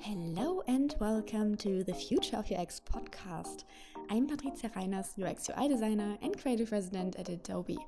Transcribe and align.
Hello 0.00 0.62
and 0.66 0.94
welcome 1.00 1.56
to 1.56 1.82
the 1.84 1.94
Future 1.94 2.36
of 2.36 2.50
UX 2.50 2.80
podcast. 2.80 3.64
I'm 4.10 4.26
Patricia 4.26 4.68
Reiners, 4.70 5.18
UX 5.18 5.48
UI 5.48 5.68
designer 5.68 6.18
and 6.22 6.38
creative 6.38 6.72
resident 6.72 7.16
at 7.16 7.28
Adobe. 7.28 7.78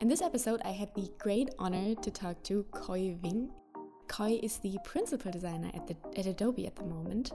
In 0.00 0.08
this 0.08 0.22
episode, 0.22 0.60
I 0.64 0.70
had 0.70 0.94
the 0.94 1.10
great 1.18 1.50
honor 1.58 1.94
to 1.94 2.10
talk 2.10 2.42
to 2.44 2.64
Khoi 2.72 3.16
Vinh. 3.22 3.50
Khoi 4.08 4.40
is 4.42 4.58
the 4.58 4.78
principal 4.84 5.30
designer 5.30 5.70
at, 5.74 5.86
the, 5.86 5.96
at 6.18 6.26
Adobe 6.26 6.66
at 6.66 6.76
the 6.76 6.84
moment. 6.84 7.32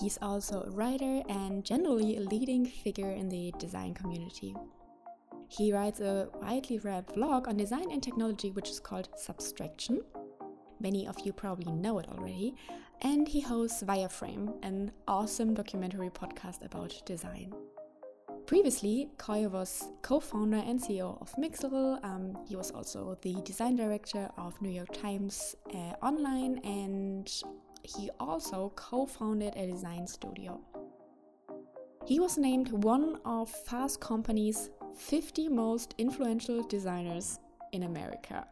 He's 0.00 0.18
also 0.20 0.62
a 0.62 0.70
writer 0.70 1.22
and 1.28 1.64
generally 1.64 2.16
a 2.16 2.20
leading 2.20 2.66
figure 2.66 3.12
in 3.12 3.28
the 3.28 3.52
design 3.58 3.94
community. 3.94 4.54
He 5.48 5.72
writes 5.72 6.00
a 6.00 6.28
widely 6.42 6.78
read 6.78 7.06
blog 7.14 7.46
on 7.48 7.56
design 7.56 7.90
and 7.90 8.02
technology, 8.02 8.50
which 8.50 8.68
is 8.68 8.80
called 8.80 9.08
Subtraction. 9.16 10.00
Many 10.80 11.06
of 11.06 11.16
you 11.24 11.32
probably 11.32 11.72
know 11.72 11.98
it 11.98 12.08
already. 12.08 12.54
And 13.02 13.28
he 13.28 13.40
hosts 13.40 13.82
Wireframe, 13.82 14.54
an 14.62 14.90
awesome 15.06 15.54
documentary 15.54 16.10
podcast 16.10 16.64
about 16.64 17.00
design. 17.04 17.52
Previously, 18.46 19.10
Khoi 19.18 19.48
was 19.48 19.90
co 20.02 20.20
founder 20.20 20.58
and 20.58 20.80
CEO 20.80 21.20
of 21.20 21.34
Mixel. 21.34 22.02
Um, 22.04 22.38
he 22.48 22.56
was 22.56 22.70
also 22.70 23.18
the 23.22 23.34
design 23.42 23.76
director 23.76 24.30
of 24.38 24.60
New 24.62 24.70
York 24.70 24.92
Times 24.92 25.56
uh, 25.74 25.94
Online, 26.00 26.58
and 26.64 27.28
he 27.82 28.08
also 28.20 28.72
co 28.76 29.04
founded 29.04 29.54
a 29.56 29.66
design 29.66 30.06
studio. 30.06 30.60
He 32.06 32.20
was 32.20 32.38
named 32.38 32.70
one 32.70 33.18
of 33.24 33.50
Fast 33.50 34.00
Company's 34.00 34.70
50 34.96 35.48
most 35.48 35.94
influential 35.98 36.62
designers 36.62 37.40
in 37.72 37.82
America. 37.82 38.46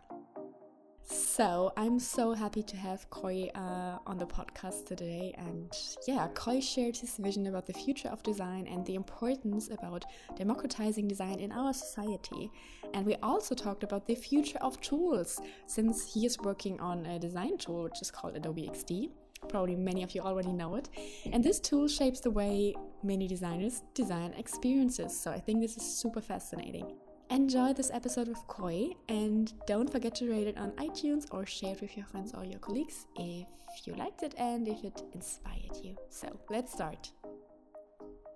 So 1.07 1.73
I'm 1.77 1.99
so 1.99 2.33
happy 2.33 2.63
to 2.63 2.77
have 2.77 3.11
Khoi 3.11 3.51
uh, 3.55 3.99
on 4.07 4.17
the 4.17 4.25
podcast 4.25 4.87
today, 4.87 5.35
and 5.37 5.71
yeah, 6.09 6.29
Khoi 6.29 6.61
shared 6.61 6.97
his 6.97 7.17
vision 7.19 7.47
about 7.47 7.67
the 7.67 7.75
future 7.75 8.09
of 8.09 8.23
design 8.23 8.67
and 8.67 8.87
the 8.87 8.95
importance 8.95 9.69
about 9.71 10.07
democratizing 10.37 11.07
design 11.07 11.41
in 11.41 11.53
our 11.53 11.75
society. 11.75 12.51
And 12.95 13.05
we 13.05 13.17
also 13.17 13.55
talked 13.55 13.83
about 13.83 14.07
the 14.07 14.15
future 14.15 14.59
of 14.63 14.81
tools, 14.81 15.41
since 15.67 16.15
he 16.15 16.25
is 16.25 16.39
working 16.39 16.81
on 16.81 17.05
a 17.05 17.19
design 17.19 17.59
tool 17.59 17.83
which 17.85 18.01
is 18.01 18.11
called 18.11 18.37
Adobe 18.37 18.71
XD. 18.73 19.11
Probably 19.49 19.77
many 19.77 20.03
of 20.03 20.15
you 20.15 20.23
already 20.23 20.53
know 20.53 20.77
it. 20.77 20.89
And 21.31 21.45
this 21.45 21.61
tool 21.61 21.87
shapes 21.87 22.21
the 22.21 22.31
way 22.31 22.75
many 23.03 23.29
designers 23.29 23.83
design 23.93 24.33
experiences. 24.39 25.19
So 25.19 25.31
I 25.31 25.39
think 25.39 25.61
this 25.61 25.77
is 25.77 25.83
super 25.83 26.23
fascinating. 26.23 26.97
Enjoy 27.31 27.73
this 27.73 27.91
episode 27.93 28.29
with 28.29 28.47
Khoi 28.49 28.91
and 29.09 29.53
don't 29.67 29.91
forget 29.91 30.15
to 30.17 30.31
rate 30.31 30.47
it 30.47 30.59
on 30.59 30.71
iTunes 30.73 31.27
or 31.31 31.47
share 31.47 31.73
it 31.73 31.81
with 31.81 31.97
your 31.97 32.07
friends 32.07 32.33
or 32.35 32.45
your 32.45 32.59
colleagues 32.59 33.07
if 33.17 33.47
you 33.85 33.95
liked 33.95 34.23
it 34.23 34.35
and 34.37 34.69
if 34.69 34.85
it 34.85 35.03
inspired 35.13 35.77
you. 35.83 35.97
So 36.11 36.29
let's 36.51 36.73
start. 36.73 37.11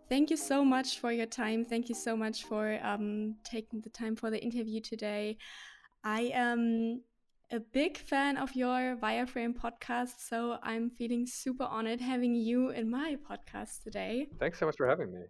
Thank 0.09 0.31
you 0.31 0.37
so 0.37 0.65
much 0.65 1.01
for 1.01 1.13
your 1.13 1.27
time. 1.27 1.65
Thank 1.65 1.89
you 1.89 1.95
so 1.95 2.17
much 2.17 2.45
for 2.45 2.79
um, 2.83 3.37
taking 3.45 3.81
the 3.83 3.91
time 3.91 4.17
for 4.17 4.31
the 4.31 4.43
interview 4.43 4.81
today. 4.81 5.37
I 6.03 6.33
am 6.33 7.03
a 7.51 7.61
big 7.61 7.99
fan 7.99 8.37
of 8.37 8.55
your 8.55 8.97
Wireframe 8.97 9.55
podcast, 9.55 10.15
so 10.19 10.59
I'm 10.63 10.91
feeling 10.91 11.27
super 11.27 11.65
honored 11.65 12.01
having 12.01 12.35
you 12.35 12.71
in 12.71 12.91
my 12.91 13.17
podcast 13.31 13.83
today. 13.83 14.29
Thanks 14.39 14.59
so 14.59 14.67
much 14.67 14.77
for 14.77 14.89
having 14.89 15.13
me. 15.13 15.21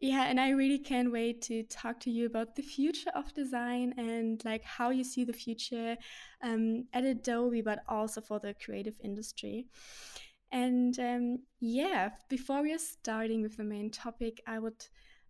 Yeah, 0.00 0.24
and 0.24 0.38
I 0.38 0.50
really 0.50 0.78
can't 0.78 1.12
wait 1.12 1.40
to 1.42 1.62
talk 1.64 1.98
to 2.00 2.10
you 2.10 2.26
about 2.26 2.56
the 2.56 2.62
future 2.62 3.10
of 3.14 3.32
design 3.32 3.94
and 3.96 4.44
like 4.44 4.64
how 4.64 4.90
you 4.90 5.02
see 5.04 5.24
the 5.24 5.32
future 5.32 5.96
um, 6.42 6.84
at 6.92 7.04
Adobe, 7.04 7.62
but 7.62 7.80
also 7.88 8.20
for 8.20 8.38
the 8.38 8.54
creative 8.54 8.96
industry. 9.02 9.66
And 10.52 10.98
um, 10.98 11.38
yeah, 11.60 12.10
before 12.28 12.62
we 12.62 12.72
are 12.74 12.78
starting 12.78 13.42
with 13.42 13.56
the 13.56 13.64
main 13.64 13.90
topic, 13.90 14.42
I 14.46 14.58
would 14.58 14.86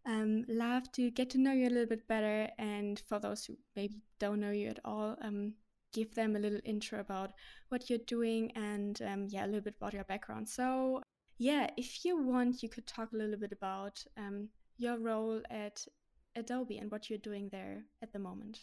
um, 0.07 0.45
love 0.49 0.91
to 0.93 1.11
get 1.11 1.31
to 1.31 1.39
know 1.39 1.53
you 1.53 1.69
a 1.69 1.71
little 1.71 1.87
bit 1.87 2.09
better. 2.09 2.49
And 2.59 3.01
for 3.07 3.19
those 3.21 3.45
who 3.45 3.57
maybe 3.77 4.01
don't 4.19 4.41
know 4.41 4.51
you 4.51 4.69
at 4.69 4.81
all, 4.85 5.17
um, 5.23 5.55
give 5.93 6.15
them 6.15 6.37
a 6.37 6.41
little 6.41 6.61
intro 6.65 7.01
about 7.01 7.33
what 7.69 7.89
you're 7.89 8.01
doing 8.07 8.51
and 8.57 9.01
um, 9.03 9.27
yeah, 9.29 9.45
a 9.45 9.47
little 9.47 9.61
bit 9.61 9.77
about 9.77 9.95
your 9.95 10.05
background. 10.05 10.49
So 10.49 11.01
yeah, 11.39 11.69
if 11.77 12.05
you 12.05 12.17
want, 12.21 12.63
you 12.63 12.69
could 12.69 12.87
talk 12.87 13.13
a 13.13 13.17
little 13.17 13.37
bit 13.39 13.53
about 13.53 14.05
um, 14.17 14.49
your 14.77 14.99
role 14.99 15.41
at 15.51 15.85
Adobe 16.37 16.79
and 16.79 16.91
what 16.91 17.09
you're 17.09 17.19
doing 17.19 17.49
there 17.51 17.85
at 18.03 18.13
the 18.13 18.19
moment. 18.19 18.59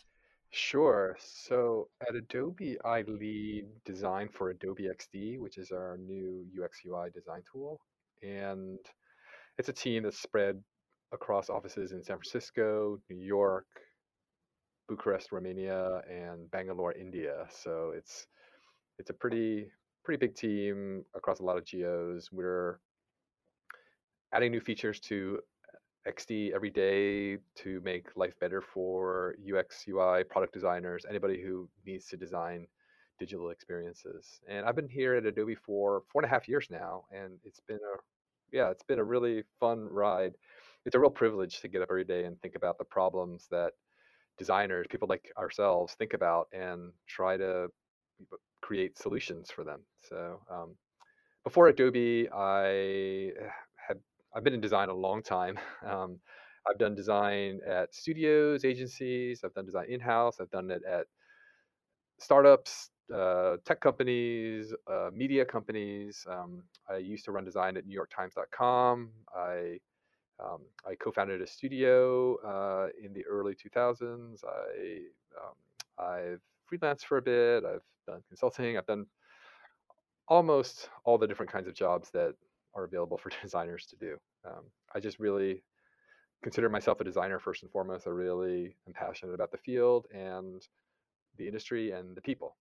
Sure. 0.51 1.17
So 1.19 1.87
at 2.07 2.15
Adobe, 2.15 2.77
I 2.83 3.03
lead 3.03 3.67
design 3.85 4.27
for 4.27 4.49
Adobe 4.49 4.89
XD, 4.89 5.39
which 5.39 5.57
is 5.57 5.71
our 5.71 5.97
new 5.97 6.45
UX 6.61 6.79
UI 6.85 7.09
design 7.13 7.41
tool. 7.49 7.79
And 8.21 8.79
it's 9.57 9.69
a 9.69 9.73
team 9.73 10.03
that's 10.03 10.21
spread 10.21 10.61
across 11.13 11.49
offices 11.49 11.93
in 11.93 12.03
San 12.03 12.17
Francisco, 12.17 12.99
New 13.09 13.23
York, 13.23 13.65
Bucharest, 14.89 15.31
Romania, 15.31 16.01
and 16.09 16.51
Bangalore, 16.51 16.93
India. 16.93 17.45
So 17.49 17.93
it's 17.95 18.27
it's 18.99 19.09
a 19.09 19.13
pretty 19.13 19.67
pretty 20.03 20.25
big 20.25 20.35
team 20.35 21.05
across 21.15 21.39
a 21.39 21.43
lot 21.43 21.57
of 21.57 21.65
geos. 21.65 22.29
We're 22.31 22.79
adding 24.33 24.51
new 24.51 24.61
features 24.61 24.99
to 25.01 25.39
XD 26.07 26.51
every 26.53 26.71
day 26.71 27.37
to 27.57 27.79
make 27.81 28.07
life 28.15 28.33
better 28.39 28.61
for 28.61 29.35
UX, 29.41 29.85
UI, 29.87 30.23
product 30.23 30.53
designers, 30.53 31.05
anybody 31.07 31.41
who 31.41 31.69
needs 31.85 32.07
to 32.07 32.17
design 32.17 32.67
digital 33.19 33.51
experiences. 33.51 34.39
And 34.49 34.65
I've 34.65 34.75
been 34.75 34.89
here 34.89 35.15
at 35.15 35.25
Adobe 35.25 35.55
for 35.55 36.03
four 36.11 36.23
and 36.23 36.29
a 36.29 36.33
half 36.33 36.47
years 36.47 36.67
now, 36.71 37.03
and 37.11 37.37
it's 37.43 37.59
been 37.67 37.77
a 37.77 37.97
yeah, 38.51 38.69
it's 38.69 38.83
been 38.83 38.99
a 38.99 39.03
really 39.03 39.43
fun 39.59 39.87
ride. 39.89 40.33
It's 40.85 40.95
a 40.95 40.99
real 40.99 41.09
privilege 41.09 41.61
to 41.61 41.67
get 41.67 41.81
up 41.81 41.87
every 41.89 42.03
day 42.03 42.25
and 42.25 42.41
think 42.41 42.55
about 42.55 42.77
the 42.77 42.83
problems 42.83 43.47
that 43.51 43.73
designers, 44.37 44.87
people 44.89 45.07
like 45.07 45.31
ourselves, 45.37 45.93
think 45.93 46.13
about 46.13 46.47
and 46.51 46.91
try 47.07 47.37
to 47.37 47.67
create 48.71 48.97
solutions 48.97 49.51
for 49.51 49.65
them. 49.65 49.81
So 50.09 50.39
um, 50.49 50.75
before 51.43 51.67
Adobe, 51.67 52.29
I 52.33 53.31
had 53.85 53.97
I've 54.33 54.45
been 54.45 54.53
in 54.53 54.61
design 54.61 54.87
a 54.87 54.93
long 55.07 55.21
time. 55.21 55.59
Um, 55.85 56.19
I've 56.67 56.77
done 56.77 56.93
design 56.95 57.59
at 57.67 57.93
studios, 57.93 58.63
agencies. 58.63 59.41
I've 59.43 59.55
done 59.55 59.65
design 59.65 59.87
in 59.89 59.99
house. 59.99 60.35
I've 60.39 60.51
done 60.51 60.69
it 60.69 60.83
at 60.87 61.05
startups, 62.19 62.91
uh, 63.11 63.57
tech 63.65 63.79
companies, 63.81 64.71
uh, 64.93 65.09
media 65.11 65.43
companies. 65.43 66.23
Um, 66.29 66.63
I 66.87 66.97
used 66.97 67.25
to 67.25 67.31
run 67.31 67.43
design 67.43 67.77
at 67.77 67.83
NewYorkTimes.com. 67.87 69.09
I 69.35 69.79
um, 70.43 70.61
I 70.89 70.93
co-founded 71.03 71.41
a 71.41 71.47
studio 71.47 72.35
uh, 72.53 72.87
in 73.03 73.11
the 73.11 73.25
early 73.25 73.55
2000s. 73.55 74.43
I 74.45 74.69
um, 75.41 75.57
I've 76.11 76.43
freelanced 76.69 77.05
for 77.05 77.17
a 77.17 77.21
bit. 77.21 77.65
I've 77.65 77.87
done 78.05 78.21
consulting. 78.27 78.77
I've 78.77 78.85
done 78.85 79.05
almost 80.27 80.89
all 81.03 81.17
the 81.17 81.27
different 81.27 81.51
kinds 81.51 81.67
of 81.67 81.73
jobs 81.73 82.09
that 82.11 82.33
are 82.73 82.85
available 82.85 83.17
for 83.17 83.31
designers 83.41 83.85
to 83.87 83.95
do. 83.95 84.17
Um, 84.45 84.63
I 84.95 84.99
just 84.99 85.19
really 85.19 85.63
consider 86.43 86.69
myself 86.69 86.99
a 87.01 87.03
designer 87.03 87.39
first 87.39 87.63
and 87.63 87.71
foremost. 87.71 88.07
I 88.07 88.11
really 88.11 88.75
am 88.87 88.93
passionate 88.93 89.33
about 89.33 89.51
the 89.51 89.57
field 89.57 90.07
and 90.13 90.61
the 91.37 91.47
industry 91.47 91.91
and 91.91 92.15
the 92.15 92.21
people. 92.21 92.55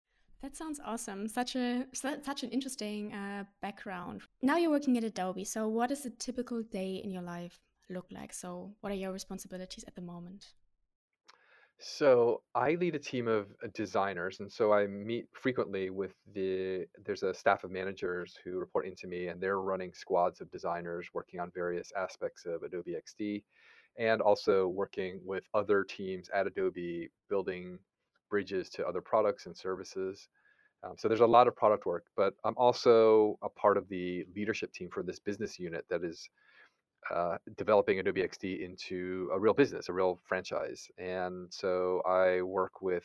That 0.42 0.54
sounds 0.54 0.80
awesome. 0.84 1.28
Such 1.28 1.56
a 1.56 1.86
such 1.92 2.42
an 2.42 2.50
interesting 2.50 3.12
uh, 3.12 3.44
background. 3.62 4.22
Now 4.42 4.56
you're 4.58 4.70
working 4.70 4.96
at 4.98 5.04
Adobe. 5.04 5.44
So, 5.44 5.66
what 5.68 5.88
does 5.88 6.04
a 6.04 6.10
typical 6.10 6.62
day 6.62 7.00
in 7.02 7.10
your 7.10 7.22
life 7.22 7.58
look 7.88 8.06
like? 8.10 8.32
So, 8.32 8.74
what 8.80 8.92
are 8.92 8.96
your 8.96 9.12
responsibilities 9.12 9.84
at 9.88 9.94
the 9.94 10.02
moment? 10.02 10.52
So 11.78 12.42
I 12.54 12.74
lead 12.74 12.94
a 12.94 12.98
team 12.98 13.28
of 13.28 13.48
uh, 13.62 13.68
designers, 13.74 14.40
and 14.40 14.50
so 14.50 14.72
I 14.72 14.86
meet 14.86 15.26
frequently 15.32 15.90
with 15.90 16.14
the. 16.32 16.86
There's 17.04 17.22
a 17.22 17.34
staff 17.34 17.64
of 17.64 17.70
managers 17.70 18.34
who 18.42 18.58
report 18.58 18.86
into 18.86 19.06
me, 19.06 19.28
and 19.28 19.40
they're 19.40 19.60
running 19.60 19.92
squads 19.92 20.40
of 20.40 20.50
designers 20.50 21.08
working 21.12 21.38
on 21.38 21.50
various 21.54 21.92
aspects 21.94 22.46
of 22.46 22.62
Adobe 22.62 22.96
XD, 22.96 23.42
and 23.98 24.22
also 24.22 24.68
working 24.68 25.20
with 25.22 25.44
other 25.52 25.84
teams 25.84 26.30
at 26.30 26.46
Adobe, 26.46 27.10
building 27.28 27.78
bridges 28.30 28.70
to 28.70 28.86
other 28.86 29.02
products 29.02 29.44
and 29.44 29.56
services. 29.56 30.28
Um, 30.82 30.94
so 30.98 31.08
there's 31.08 31.20
a 31.20 31.26
lot 31.26 31.46
of 31.46 31.56
product 31.56 31.84
work, 31.84 32.04
but 32.16 32.34
I'm 32.44 32.56
also 32.56 33.38
a 33.42 33.48
part 33.50 33.76
of 33.76 33.88
the 33.88 34.24
leadership 34.34 34.72
team 34.72 34.88
for 34.90 35.02
this 35.02 35.18
business 35.18 35.58
unit 35.58 35.84
that 35.90 36.04
is 36.04 36.28
uh, 37.14 37.38
developing 37.56 37.98
Adobe 37.98 38.22
XD 38.22 38.64
into 38.64 39.30
a 39.32 39.38
real 39.38 39.54
business, 39.54 39.88
a 39.88 39.92
real 39.92 40.18
franchise. 40.24 40.88
And 40.98 41.52
so 41.52 42.02
I 42.06 42.42
work 42.42 42.82
with 42.82 43.04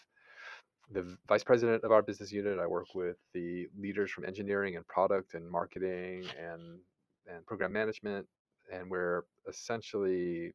the 0.91 1.17
vice 1.27 1.43
president 1.43 1.83
of 1.83 1.91
our 1.91 2.01
business 2.01 2.31
unit. 2.31 2.59
I 2.59 2.67
work 2.67 2.93
with 2.95 3.17
the 3.33 3.67
leaders 3.77 4.11
from 4.11 4.25
engineering 4.25 4.75
and 4.75 4.87
product 4.87 5.33
and 5.33 5.49
marketing 5.49 6.25
and 6.39 6.79
and 7.27 7.45
program 7.45 7.71
management, 7.71 8.25
and 8.73 8.89
we're 8.89 9.23
essentially 9.47 10.51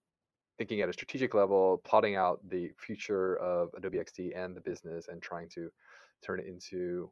thinking 0.58 0.80
at 0.80 0.88
a 0.88 0.92
strategic 0.92 1.32
level, 1.32 1.80
plotting 1.84 2.16
out 2.16 2.40
the 2.48 2.70
future 2.78 3.36
of 3.36 3.70
Adobe 3.76 3.98
XD 3.98 4.36
and 4.36 4.54
the 4.54 4.60
business, 4.60 5.06
and 5.08 5.22
trying 5.22 5.48
to 5.50 5.70
turn 6.24 6.40
it 6.40 6.46
into 6.46 7.10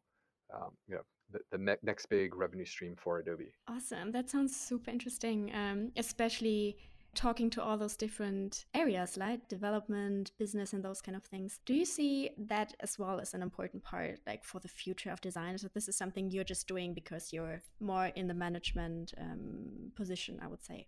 um, 0.52 0.70
you 0.88 0.96
know 0.96 1.02
the, 1.34 1.40
the 1.50 1.62
ne- 1.62 1.82
next 1.82 2.06
big 2.06 2.34
revenue 2.34 2.64
stream 2.64 2.96
for 2.96 3.18
Adobe. 3.18 3.52
Awesome. 3.68 4.12
That 4.12 4.30
sounds 4.30 4.56
super 4.56 4.90
interesting, 4.90 5.52
um, 5.54 5.92
especially 5.96 6.78
talking 7.14 7.48
to 7.48 7.62
all 7.62 7.76
those 7.78 7.96
different 7.96 8.64
areas 8.74 9.16
like 9.16 9.48
development 9.48 10.32
business 10.38 10.72
and 10.72 10.84
those 10.84 11.00
kind 11.00 11.16
of 11.16 11.22
things 11.22 11.60
do 11.64 11.72
you 11.72 11.84
see 11.84 12.30
that 12.36 12.74
as 12.80 12.98
well 12.98 13.20
as 13.20 13.34
an 13.34 13.42
important 13.42 13.82
part 13.84 14.18
like 14.26 14.44
for 14.44 14.58
the 14.58 14.68
future 14.68 15.10
of 15.10 15.20
design 15.20 15.56
so 15.56 15.68
this 15.74 15.88
is 15.88 15.96
something 15.96 16.30
you're 16.30 16.42
just 16.42 16.66
doing 16.66 16.92
because 16.92 17.32
you're 17.32 17.62
more 17.78 18.06
in 18.16 18.26
the 18.26 18.34
management 18.34 19.14
um, 19.20 19.92
position 19.94 20.40
i 20.42 20.48
would 20.48 20.62
say 20.62 20.86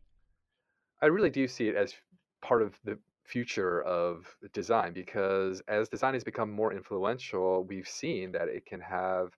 i 1.00 1.06
really 1.06 1.30
do 1.30 1.46
see 1.46 1.68
it 1.68 1.76
as 1.76 1.94
part 2.42 2.60
of 2.60 2.74
the 2.84 2.98
future 3.24 3.82
of 3.82 4.36
design 4.52 4.92
because 4.92 5.60
as 5.68 5.88
design 5.88 6.14
has 6.14 6.24
become 6.24 6.50
more 6.50 6.72
influential 6.72 7.64
we've 7.64 7.88
seen 7.88 8.32
that 8.32 8.48
it 8.48 8.66
can 8.66 8.80
have 8.80 9.30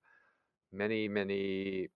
many 0.72 1.08
many 1.08 1.88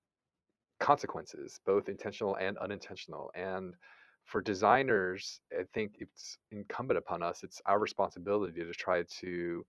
consequences 0.81 1.61
both 1.65 1.89
intentional 1.89 2.37
and 2.37 2.59
unintentional 2.59 3.31
and 3.35 3.75
for 4.25 4.41
designers, 4.41 5.41
I 5.53 5.65
think 5.75 5.97
it's 5.99 6.39
incumbent 6.51 6.99
upon 6.99 7.23
us, 7.23 7.43
it's 7.43 7.61
our 7.67 7.79
responsibility 7.79 8.61
to 8.61 8.73
try 8.73 9.03
to 9.21 9.65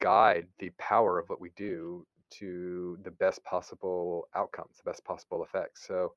guide 0.00 0.46
the 0.58 0.70
power 0.78 1.18
of 1.18 1.28
what 1.28 1.40
we 1.40 1.50
do 1.56 2.06
to 2.30 2.98
the 3.02 3.10
best 3.10 3.42
possible 3.44 4.28
outcomes, 4.34 4.76
the 4.76 4.90
best 4.90 5.04
possible 5.04 5.42
effects. 5.42 5.86
So 5.86 6.12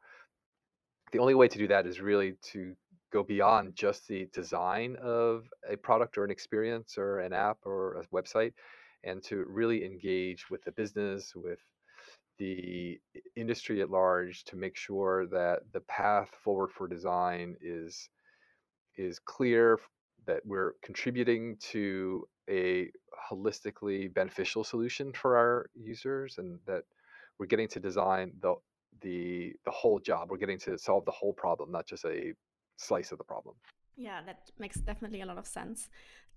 the 1.11 1.19
only 1.19 1.35
way 1.35 1.47
to 1.47 1.57
do 1.57 1.67
that 1.67 1.87
is 1.87 2.01
really 2.01 2.33
to 2.51 2.75
go 3.11 3.23
beyond 3.23 3.75
just 3.75 4.07
the 4.07 4.27
design 4.33 4.95
of 5.01 5.45
a 5.69 5.77
product 5.77 6.17
or 6.17 6.23
an 6.23 6.31
experience 6.31 6.97
or 6.97 7.19
an 7.19 7.33
app 7.33 7.57
or 7.65 7.97
a 7.97 8.05
website 8.15 8.53
and 9.03 9.23
to 9.23 9.45
really 9.47 9.85
engage 9.85 10.49
with 10.49 10.63
the 10.63 10.71
business, 10.71 11.33
with 11.35 11.59
the 12.41 12.99
industry 13.35 13.81
at 13.83 13.91
large 13.91 14.43
to 14.45 14.55
make 14.55 14.75
sure 14.75 15.27
that 15.27 15.59
the 15.73 15.81
path 15.81 16.29
forward 16.43 16.71
for 16.71 16.87
design 16.87 17.55
is 17.61 18.09
is 18.97 19.19
clear 19.19 19.79
that 20.25 20.41
we're 20.43 20.73
contributing 20.83 21.55
to 21.59 22.27
a 22.49 22.89
holistically 23.29 24.11
beneficial 24.11 24.63
solution 24.63 25.13
for 25.13 25.37
our 25.37 25.69
users 25.75 26.39
and 26.39 26.59
that 26.65 26.83
we're 27.37 27.51
getting 27.53 27.67
to 27.67 27.79
design 27.79 28.33
the 28.41 28.55
the 29.01 29.53
the 29.67 29.75
whole 29.79 29.99
job. 29.99 30.31
We're 30.31 30.43
getting 30.45 30.61
to 30.67 30.79
solve 30.79 31.05
the 31.05 31.17
whole 31.19 31.33
problem 31.33 31.71
not 31.71 31.85
just 31.85 32.05
a 32.05 32.33
slice 32.77 33.11
of 33.11 33.19
the 33.19 33.23
problem. 33.33 33.55
Yeah 34.07 34.19
that 34.25 34.39
makes 34.57 34.77
definitely 34.91 35.21
a 35.21 35.27
lot 35.27 35.37
of 35.37 35.45
sense 35.45 35.89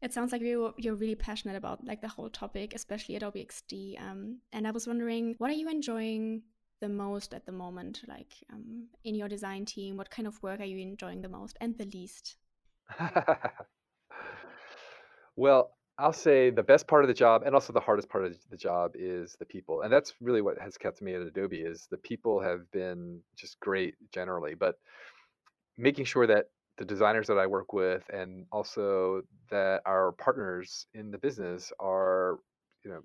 it 0.05 0.13
sounds 0.13 0.33
like 0.33 0.43
you're, 0.43 0.75
you're 0.77 0.95
really 0.95 1.15
passionate 1.15 1.57
about 1.57 1.83
like 1.85 2.03
the 2.03 2.09
whole 2.09 2.29
topic, 2.29 2.75
especially 2.75 3.17
Adobe 3.17 3.45
XD. 3.45 4.01
Um, 4.01 4.41
and 4.53 4.69
I 4.69 4.71
was 4.71 4.87
wondering, 4.87 5.35
what 5.39 5.51
are 5.51 5.55
you 5.55 5.71
enjoying 5.71 6.43
the 6.81 6.91
most 6.91 7.33
at 7.33 7.47
the 7.47 7.53
moment, 7.53 8.03
like 8.07 8.35
um, 8.53 8.89
in 9.05 9.15
your 9.15 9.29
design 9.29 9.65
team? 9.65 9.97
What 9.97 10.11
kind 10.11 10.29
of 10.29 10.41
work 10.43 10.61
are 10.61 10.65
you 10.65 10.79
enjoying 10.79 11.23
the 11.23 11.31
most 11.31 11.57
and 11.59 11.77
the 11.79 11.87
least? 11.87 12.37
well, 15.37 15.71
I'll 15.97 16.13
say 16.13 16.51
the 16.51 16.63
best 16.63 16.87
part 16.87 17.05
of 17.05 17.09
the 17.09 17.15
job 17.15 17.43
and 17.47 17.55
also 17.55 17.73
the 17.73 17.81
hardest 17.81 18.11
part 18.11 18.27
of 18.27 18.37
the 18.51 18.59
job 18.59 18.93
is 18.95 19.37
the 19.39 19.47
people. 19.47 19.81
And 19.81 19.93
that's 19.93 20.13
really 20.21 20.43
what 20.43 20.59
has 20.59 20.77
kept 20.77 21.01
me 21.01 21.15
at 21.15 21.23
Adobe 21.23 21.61
is 21.61 21.89
the 21.91 21.97
people 21.97 22.43
have 22.43 22.71
been 22.73 23.21
just 23.37 23.59
great 23.59 23.95
generally, 24.13 24.55
but 24.55 24.75
making 25.79 26.05
sure 26.05 26.27
that 26.27 26.49
the 26.79 26.85
designers 26.85 27.27
that 27.29 27.39
I 27.39 27.47
work 27.47 27.73
with 27.73 28.03
and 28.13 28.47
also 28.51 29.23
that 29.51 29.83
our 29.87 30.13
partners 30.13 30.87
in 30.95 31.11
the 31.11 31.19
business 31.19 31.73
are 31.79 32.39
you 32.85 32.91
know 32.91 33.01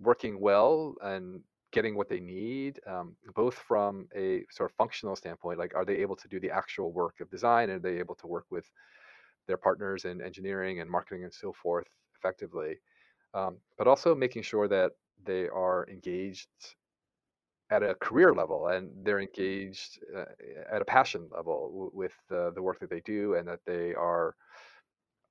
working 0.00 0.40
well 0.40 0.94
and 1.02 1.40
getting 1.72 1.96
what 1.96 2.08
they 2.08 2.20
need 2.20 2.80
um, 2.86 3.16
both 3.34 3.54
from 3.54 4.06
a 4.14 4.44
sort 4.50 4.70
of 4.70 4.76
functional 4.76 5.16
standpoint 5.16 5.58
like 5.58 5.74
are 5.74 5.84
they 5.84 5.96
able 5.96 6.16
to 6.16 6.28
do 6.28 6.38
the 6.38 6.50
actual 6.50 6.92
work 6.92 7.20
of 7.20 7.30
design? 7.30 7.70
Are 7.70 7.78
they 7.78 7.98
able 7.98 8.14
to 8.16 8.26
work 8.26 8.46
with 8.50 8.64
their 9.46 9.56
partners 9.56 10.04
in 10.04 10.22
engineering 10.22 10.80
and 10.80 10.90
marketing 10.90 11.24
and 11.24 11.32
so 11.32 11.52
forth 11.52 11.88
effectively? 12.18 12.76
Um, 13.34 13.56
but 13.78 13.88
also 13.88 14.14
making 14.14 14.42
sure 14.42 14.68
that 14.68 14.92
they 15.24 15.48
are 15.48 15.88
engaged 15.88 16.48
at 17.72 17.82
a 17.82 17.94
career 17.94 18.34
level 18.34 18.68
and 18.68 18.90
they're 19.02 19.20
engaged 19.20 19.98
uh, 20.14 20.26
at 20.70 20.82
a 20.82 20.84
passion 20.84 21.26
level 21.34 21.70
w- 21.72 21.90
with 21.94 22.12
uh, 22.30 22.50
the 22.50 22.60
work 22.60 22.78
that 22.80 22.90
they 22.90 23.00
do 23.00 23.34
and 23.34 23.48
that 23.48 23.60
they 23.66 23.94
are 23.94 24.34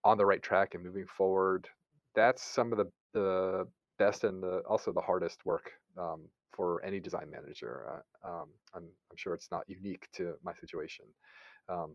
on 0.03 0.17
the 0.17 0.25
right 0.25 0.41
track 0.41 0.73
and 0.73 0.83
moving 0.83 1.05
forward. 1.05 1.67
That's 2.15 2.41
some 2.41 2.71
of 2.71 2.79
the, 2.79 2.89
the 3.13 3.67
best 3.99 4.23
and 4.23 4.41
the, 4.41 4.63
also 4.67 4.91
the 4.91 5.01
hardest 5.01 5.45
work 5.45 5.71
um, 5.97 6.21
for 6.51 6.83
any 6.83 6.99
design 6.99 7.29
manager 7.29 8.01
uh, 8.25 8.29
um, 8.29 8.47
I'm, 8.73 8.83
I'm, 8.83 9.17
sure 9.17 9.33
it's 9.35 9.51
not 9.51 9.63
unique 9.67 10.07
to 10.13 10.33
my 10.43 10.53
situation 10.59 11.05
um, 11.69 11.93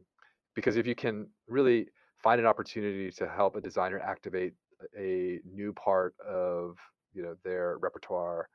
because 0.54 0.76
if 0.76 0.86
you 0.86 0.94
can 0.94 1.26
really 1.48 1.88
find 2.22 2.40
an 2.40 2.46
opportunity 2.46 3.10
to 3.10 3.28
help 3.28 3.56
a 3.56 3.60
designer 3.60 3.98
activate 3.98 4.54
a 4.98 5.40
new 5.44 5.72
part 5.72 6.14
of 6.26 6.76
you 7.12 7.22
know 7.22 7.34
their 7.44 7.78
repertoire 7.80 8.48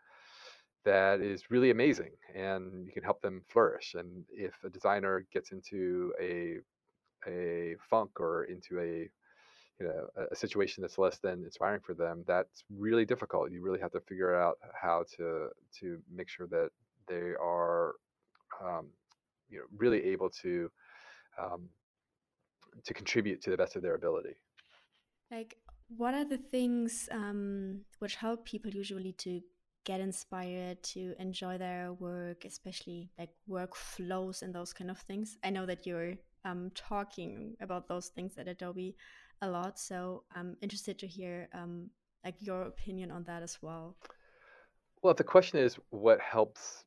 that 0.84 1.22
is 1.22 1.52
really 1.52 1.72
amazing 1.72 2.12
and 2.36 2.86
you 2.88 2.92
can 2.92 3.04
help 3.04 3.22
them 3.22 3.42
flourish 3.48 3.94
and 3.94 4.24
if 4.32 4.54
a 4.64 4.70
designer 4.70 5.26
gets 5.32 5.52
into 5.52 6.14
a 6.20 6.58
a 7.28 7.76
funk 7.90 8.20
or 8.20 8.46
into 8.46 8.80
a 8.80 9.10
you 9.80 9.88
know 9.88 10.26
a, 10.32 10.36
situation 10.36 10.82
that's 10.82 10.98
less 10.98 11.18
than 11.18 11.44
inspiring 11.44 11.82
for 11.82 11.94
them 11.94 12.24
that's 12.28 12.64
really 12.70 13.06
difficult. 13.06 13.52
You 13.52 13.62
really 13.62 13.80
have 13.80 13.92
to 13.92 14.02
figure 14.02 14.36
out 14.40 14.58
how 14.80 15.06
to 15.18 15.50
to 15.80 16.02
make 16.14 16.30
sure 16.30 16.48
that 16.48 16.70
they 17.08 17.34
are 17.42 17.94
um, 18.64 18.88
you 19.50 19.58
know 19.60 19.66
really 19.76 20.04
able 20.06 20.30
to 20.42 20.70
um, 21.42 21.70
to 22.84 22.94
contribute 22.94 23.42
to 23.42 23.50
the 23.50 23.58
best 23.58 23.76
of 23.76 23.82
their 23.82 23.96
ability. 23.96 24.36
Like 25.32 25.58
what 25.98 26.14
are 26.14 26.26
the 26.26 26.38
things 26.38 27.10
um, 27.12 27.82
which 28.00 28.16
help 28.16 28.46
people 28.46 28.72
usually 28.72 29.14
to 29.14 29.42
get 29.84 30.00
inspired 30.00 30.82
to 30.84 31.14
enjoy 31.20 31.58
their 31.58 31.94
work, 31.94 32.46
especially 32.46 33.10
like 33.18 33.30
workflows 33.50 34.42
and 34.42 34.54
those 34.54 34.74
kind 34.74 34.92
of 34.92 35.00
things. 35.00 35.38
I 35.44 35.50
know 35.50 35.66
that 35.66 35.88
you're 35.88 36.16
um, 36.46 36.72
talking 36.76 37.56
about 37.62 37.88
those 37.88 38.08
things 38.08 38.38
at 38.38 38.48
Adobe 38.48 38.96
a 39.42 39.50
lot, 39.50 39.80
so 39.80 40.24
I'm 40.36 40.56
interested 40.62 41.00
to 41.00 41.08
hear 41.08 41.50
um, 41.54 41.90
like 42.24 42.36
your 42.40 42.64
opinion 42.64 43.12
on 43.12 43.24
that 43.24 43.42
as 43.42 43.58
well. 43.62 43.98
Well, 45.02 45.12
if 45.12 45.18
the 45.18 45.24
question 45.24 45.60
is 45.60 45.78
what 45.90 46.20
helps 46.22 46.86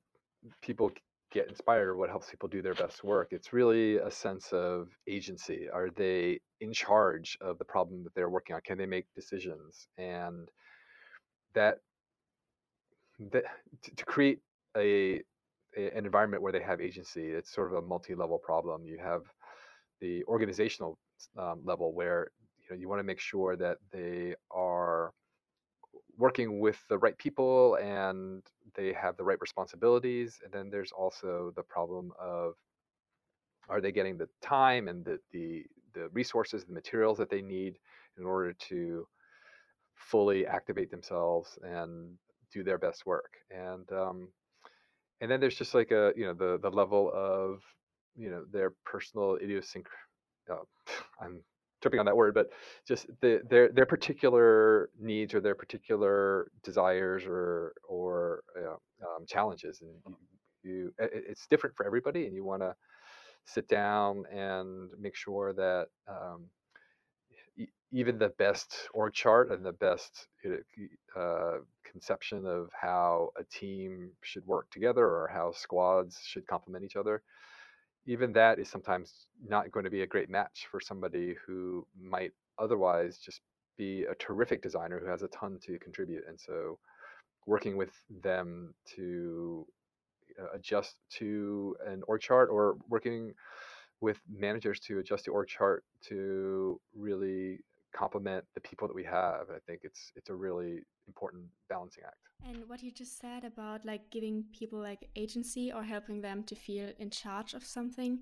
people 0.63 0.93
get 1.33 1.49
inspired 1.49 1.89
or 1.89 1.97
what 1.97 2.11
helps 2.11 2.31
people 2.31 2.49
do 2.49 2.63
their 2.63 2.75
best 2.75 3.03
work, 3.03 3.29
it's 3.33 3.53
really 3.53 3.97
a 3.97 4.11
sense 4.11 4.53
of 4.53 4.89
agency. 5.09 5.67
Are 5.73 5.91
they 5.91 6.39
in 6.61 6.73
charge 6.73 7.37
of 7.41 7.59
the 7.59 7.65
problem 7.65 8.05
that 8.05 8.15
they're 8.15 8.31
working 8.31 8.55
on? 8.55 8.63
Can 8.65 8.79
they 8.79 8.87
make 8.87 9.07
decisions? 9.17 9.89
And 9.99 10.49
that 11.55 11.79
to 13.33 14.04
create 14.06 14.40
a, 14.76 15.23
a, 15.76 15.97
an 15.97 16.04
environment 16.04 16.42
where 16.42 16.52
they 16.52 16.62
have 16.62 16.80
agency, 16.80 17.26
it's 17.28 17.52
sort 17.52 17.73
of 17.73 17.85
a 17.85 17.87
multi-level 17.87 18.38
problem. 18.38 18.85
You 18.87 18.99
have 18.99 19.23
the 20.00 20.25
organizational 20.25 20.99
um, 21.38 21.61
level 21.64 21.92
where 21.94 22.28
you 22.59 22.66
know 22.71 22.80
you 22.80 22.88
want 22.88 22.99
to 22.99 23.04
make 23.04 23.21
sure 23.21 23.56
that 23.56 23.78
they 23.92 24.35
are 24.50 25.12
working 26.16 26.61
with 26.61 26.78
the 26.88 26.99
right 26.99 27.16
people 27.18 27.76
and 27.76 28.42
they 28.75 28.92
have 28.92 29.16
the 29.16 29.25
right 29.25 29.40
responsibilities. 29.40 30.38
And 30.42 30.52
then 30.52 30.71
there's 30.71 30.92
also 30.92 31.52
the 31.56 31.62
problem 31.62 32.12
of 32.21 32.54
are 33.68 33.80
they 33.80 33.92
getting 33.92 34.18
the 34.18 34.28
time 34.42 34.88
and 34.88 35.04
the 35.04 35.18
the, 35.33 35.64
the 35.94 36.09
resources, 36.09 36.64
the 36.64 36.73
materials 36.73 37.18
that 37.18 37.30
they 37.30 37.42
need 37.42 37.78
in 38.18 38.25
order 38.25 38.52
to 38.52 39.06
fully 39.94 40.47
activate 40.47 40.90
themselves 40.90 41.59
and 41.62 42.18
do 42.55 42.65
their 42.65 42.79
best 42.79 43.07
work 43.07 43.33
and 43.51 43.91
um, 43.93 44.29
and 45.21 45.31
then 45.31 45.41
there's 45.41 45.57
just 45.57 45.75
like 45.75 45.91
a 45.91 46.13
you 46.17 46.27
know 46.27 46.35
the 46.35 46.59
the 46.63 46.71
level 46.71 47.11
of 47.15 47.61
you 48.17 48.31
know 48.31 48.45
their 48.53 48.73
personal 48.85 49.37
idiosyncrasy 49.43 49.97
uh, 50.51 50.57
i'm 51.21 51.43
tripping 51.83 52.01
on 52.01 52.07
that 52.07 52.17
word 52.17 52.35
but 52.35 52.49
just 52.89 53.07
the, 53.21 53.43
their 53.51 53.71
their 53.71 53.87
particular 53.87 54.91
needs 54.99 55.35
or 55.35 55.41
their 55.41 55.55
particular 55.55 56.51
desires 56.63 57.25
or 57.27 57.75
or 57.89 58.43
uh, 58.59 58.73
um, 58.73 59.27
challenges 59.27 59.83
and 59.83 60.17
you, 60.63 60.71
you 60.71 60.95
it's 60.99 61.47
different 61.49 61.77
for 61.77 61.85
everybody 61.85 62.27
and 62.27 62.35
you 62.35 62.45
want 62.45 62.63
to 62.63 62.75
sit 63.47 63.69
down 63.69 64.25
and 64.33 64.91
make 64.99 65.15
sure 65.15 65.53
that 65.53 65.89
um, 66.09 66.47
even 67.95 68.19
the 68.19 68.31
best 68.31 68.89
org 68.93 69.13
chart 69.15 69.53
and 69.53 69.65
the 69.65 69.73
best 69.73 70.27
uh, 71.17 71.59
conception 71.85 72.45
of 72.45 72.69
how 72.79 73.31
a 73.39 73.45
team 73.45 74.11
should 74.21 74.45
work 74.47 74.69
together 74.73 75.07
or 75.07 75.31
how 75.33 75.53
squads 75.53 76.19
should 76.25 76.45
complement 76.49 76.85
each 76.85 76.97
other, 76.97 77.23
even 78.05 78.33
that 78.33 78.59
is 78.59 78.69
sometimes 78.69 79.27
not 79.49 79.71
going 79.71 79.85
to 79.85 79.91
be 79.91 80.03
a 80.03 80.07
great 80.07 80.29
match 80.29 80.67
for 80.73 80.81
somebody 80.81 81.37
who 81.47 81.87
might 81.97 82.33
otherwise 82.59 83.19
just 83.19 83.41
be 83.79 84.05
a 84.11 84.15
terrific 84.17 84.61
designer 84.61 84.99
who 84.99 85.07
has 85.07 85.23
a 85.23 85.29
ton 85.29 85.59
to 85.65 85.79
contribute. 85.79 86.25
And 86.29 86.39
so 86.39 86.81
working 87.47 87.77
with 87.77 87.93
them 88.23 88.75
to 88.97 89.65
uh, 90.41 90.47
adjust 90.53 90.97
to 91.19 91.77
an 91.87 92.03
org 92.09 92.23
chart 92.23 92.49
or 92.51 92.77
working 92.89 93.35
with 94.01 94.19
managers 94.29 94.81
to 94.81 94.99
adjust 94.99 95.27
the 95.27 95.31
org 95.31 95.47
chart 95.47 95.85
to 96.09 96.81
really 96.97 97.61
complement 97.95 98.45
the 98.55 98.61
people 98.61 98.89
that 98.89 98.95
we 98.95 99.05
have. 99.05 99.51
I 99.51 99.59
think 99.67 99.81
it's 99.85 100.13
it's 100.17 100.31
a 100.31 100.35
really 100.35 100.81
important 101.07 101.45
balancing 101.69 102.05
act. 102.07 102.17
And 102.47 102.69
what 102.69 102.83
you 102.83 102.93
just 102.93 103.19
said 103.19 103.45
about 103.45 103.87
like 103.87 104.11
giving 104.11 104.45
people 104.53 104.79
like 104.79 105.09
agency 105.17 105.73
or 105.73 105.83
helping 105.83 106.21
them 106.21 106.45
to 106.45 106.55
feel 106.55 106.91
in 106.99 107.11
charge 107.11 107.55
of 107.55 107.65
something, 107.65 108.21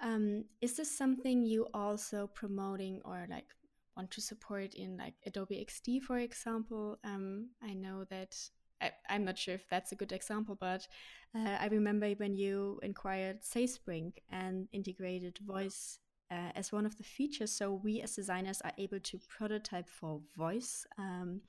um, 0.00 0.44
is 0.60 0.76
this 0.76 0.96
something 0.96 1.44
you 1.44 1.66
also 1.74 2.28
promoting 2.28 3.00
or 3.04 3.26
like 3.28 3.48
want 3.96 4.10
to 4.12 4.20
support 4.20 4.74
in 4.74 4.96
like 4.96 5.14
Adobe 5.26 5.66
XD, 5.68 6.02
for 6.02 6.18
example? 6.18 6.98
Um, 7.04 7.50
I 7.62 7.74
know 7.74 8.04
that 8.04 8.34
I, 8.80 8.92
I'm 9.08 9.24
not 9.24 9.36
sure 9.36 9.54
if 9.54 9.68
that's 9.68 9.92
a 9.92 9.96
good 9.96 10.12
example, 10.12 10.56
but 10.58 10.86
uh, 11.34 11.56
I 11.60 11.66
remember 11.66 12.08
when 12.12 12.34
you 12.34 12.80
inquired 12.82 13.42
SaySpring 13.42 14.12
and 14.30 14.68
integrated 14.72 15.38
voice 15.46 15.98
uh, 16.30 16.52
as 16.54 16.72
one 16.72 16.86
of 16.86 16.96
the 16.96 17.04
features. 17.04 17.50
So 17.50 17.72
we 17.72 18.00
as 18.00 18.14
designers 18.14 18.60
are 18.62 18.72
able 18.78 19.00
to 19.00 19.18
prototype 19.28 19.88
for 19.88 20.20
voice. 20.36 20.86
Um, 20.98 21.42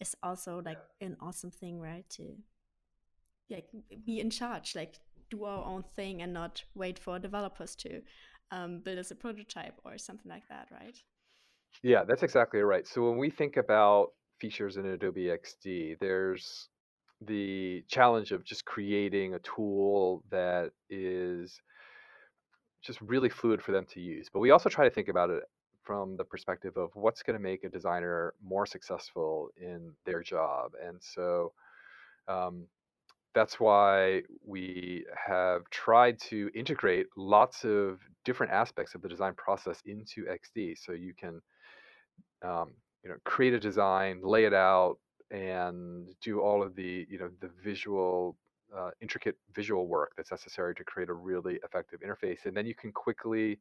is 0.00 0.14
also 0.22 0.62
like 0.64 0.78
an 1.00 1.16
awesome 1.20 1.50
thing, 1.50 1.80
right? 1.80 2.08
To 2.10 2.36
like 3.50 3.68
be 4.04 4.20
in 4.20 4.30
charge, 4.30 4.74
like 4.76 5.00
do 5.30 5.44
our 5.44 5.64
own 5.64 5.84
thing 5.96 6.22
and 6.22 6.32
not 6.32 6.62
wait 6.74 6.98
for 6.98 7.18
developers 7.18 7.74
to 7.76 8.02
um, 8.50 8.80
build 8.80 8.98
us 8.98 9.10
a 9.10 9.14
prototype 9.14 9.74
or 9.84 9.98
something 9.98 10.30
like 10.30 10.48
that, 10.48 10.68
right? 10.70 10.96
Yeah, 11.82 12.04
that's 12.04 12.22
exactly 12.22 12.60
right. 12.60 12.86
So 12.86 13.08
when 13.08 13.18
we 13.18 13.30
think 13.30 13.56
about 13.56 14.08
features 14.40 14.76
in 14.76 14.86
Adobe 14.86 15.26
XD, 15.26 15.98
there's 16.00 16.68
the 17.20 17.82
challenge 17.88 18.32
of 18.32 18.44
just 18.44 18.64
creating 18.64 19.34
a 19.34 19.40
tool 19.40 20.22
that 20.30 20.70
is 20.88 21.60
just 22.82 23.00
really 23.00 23.28
fluid 23.28 23.62
for 23.62 23.72
them 23.72 23.86
to 23.92 24.00
use. 24.00 24.28
But 24.32 24.40
we 24.40 24.50
also 24.50 24.68
try 24.68 24.84
to 24.84 24.90
think 24.90 25.08
about 25.08 25.30
it 25.30 25.44
from 25.82 26.16
the 26.16 26.24
perspective 26.24 26.76
of 26.76 26.90
what's 26.94 27.22
going 27.22 27.36
to 27.36 27.42
make 27.42 27.64
a 27.64 27.68
designer 27.68 28.34
more 28.42 28.66
successful 28.66 29.48
in 29.56 29.92
their 30.04 30.22
job. 30.22 30.72
And 30.84 30.98
so 31.00 31.52
um, 32.28 32.66
that's 33.34 33.58
why 33.58 34.22
we 34.44 35.04
have 35.26 35.62
tried 35.70 36.20
to 36.22 36.50
integrate 36.54 37.06
lots 37.16 37.64
of 37.64 38.00
different 38.24 38.52
aspects 38.52 38.94
of 38.94 39.02
the 39.02 39.08
design 39.08 39.34
process 39.34 39.80
into 39.86 40.26
XD. 40.26 40.76
So 40.78 40.92
you 40.92 41.14
can 41.14 41.40
um, 42.42 42.72
you 43.02 43.10
know 43.10 43.16
create 43.24 43.54
a 43.54 43.60
design, 43.60 44.20
lay 44.22 44.44
it 44.44 44.54
out, 44.54 44.98
and 45.30 46.08
do 46.20 46.40
all 46.40 46.62
of 46.62 46.74
the 46.74 47.06
you 47.08 47.18
know 47.18 47.30
the 47.40 47.50
visual 47.62 48.36
uh, 48.76 48.90
intricate 49.00 49.36
visual 49.54 49.86
work 49.86 50.12
that's 50.16 50.30
necessary 50.30 50.74
to 50.74 50.84
create 50.84 51.08
a 51.08 51.14
really 51.14 51.58
effective 51.64 52.00
interface 52.00 52.44
and 52.44 52.56
then 52.56 52.66
you 52.66 52.74
can 52.74 52.92
quickly 52.92 53.58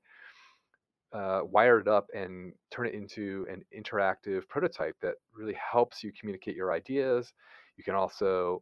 uh, 1.13 1.41
wire 1.43 1.79
it 1.79 1.87
up 1.87 2.07
and 2.13 2.53
turn 2.71 2.87
it 2.87 2.93
into 2.93 3.45
an 3.49 3.63
interactive 3.77 4.47
prototype 4.49 4.95
that 5.01 5.15
really 5.33 5.55
helps 5.55 6.03
you 6.03 6.11
communicate 6.19 6.55
your 6.55 6.71
ideas. 6.71 7.31
You 7.77 7.83
can 7.83 7.95
also 7.95 8.61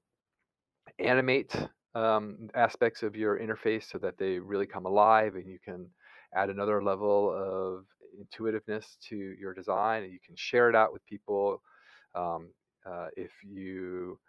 animate 1.00 1.56
um, 1.96 2.50
aspects 2.54 3.04
of 3.04 3.16
your 3.16 3.40
interface 3.40 3.90
so 3.90 3.98
that 4.00 4.18
they 4.18 4.40
really 4.40 4.68
come 4.68 4.86
alive 4.86 5.36
and 5.36 5.48
you 5.48 5.58
can 5.64 5.88
add 6.36 6.50
another 6.50 6.84
level 6.84 7.32
of 7.34 7.86
intuitiveness 8.20 8.98
to 9.10 9.16
your 9.16 9.54
design 9.54 10.04
and 10.04 10.12
you 10.12 10.20
can 10.26 10.36
share 10.36 10.70
it 10.70 10.76
out 10.76 10.94
with 10.94 11.06
people. 11.06 11.62
Um, 12.14 12.50
uh, 12.86 13.08
if 13.18 13.32
you 13.44 14.20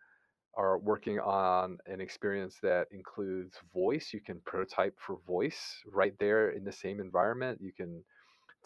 are 0.57 0.79
working 0.79 1.21
on 1.21 1.79
an 1.87 2.01
experience 2.01 2.57
that 2.63 2.87
includes 2.91 3.59
voice, 3.75 4.11
you 4.13 4.21
can 4.21 4.41
prototype 4.47 4.95
for 4.99 5.19
voice 5.27 5.83
right 5.87 6.15
there 6.19 6.51
in 6.51 6.65
the 6.65 6.73
same 6.73 6.99
environment. 7.01 7.61
You 7.61 7.73
can 7.73 8.03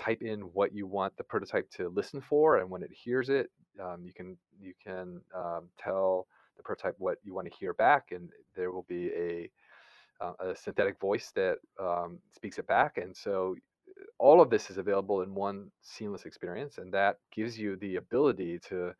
type 0.00 0.22
in 0.22 0.40
what 0.40 0.72
you 0.74 0.86
want 0.86 1.16
the 1.16 1.24
prototype 1.24 1.68
to 1.72 1.88
listen 1.88 2.20
for, 2.20 2.58
and 2.58 2.70
when 2.70 2.82
it 2.82 2.90
hears 2.92 3.28
it, 3.28 3.50
um, 3.82 4.04
you 4.04 4.12
can 4.12 4.36
you 4.60 4.72
can 4.82 5.20
um, 5.34 5.68
tell 5.78 6.26
the 6.56 6.62
prototype 6.62 6.94
what 6.98 7.18
you 7.24 7.34
want 7.34 7.50
to 7.50 7.58
hear 7.58 7.74
back, 7.74 8.12
and 8.12 8.30
there 8.54 8.70
will 8.70 8.86
be 8.88 9.08
a 9.08 9.50
uh, 10.20 10.32
a 10.40 10.56
synthetic 10.56 10.98
voice 11.00 11.32
that 11.34 11.58
um, 11.80 12.18
speaks 12.34 12.58
it 12.58 12.66
back. 12.66 12.98
And 12.98 13.16
so 13.16 13.56
all 14.18 14.40
of 14.40 14.50
this 14.50 14.70
is 14.70 14.78
available 14.78 15.22
in 15.22 15.34
one 15.34 15.70
seamless 15.82 16.24
experience, 16.24 16.78
and 16.78 16.92
that 16.92 17.18
gives 17.34 17.58
you 17.58 17.76
the 17.76 17.96
ability 17.96 18.58
to 18.68 18.94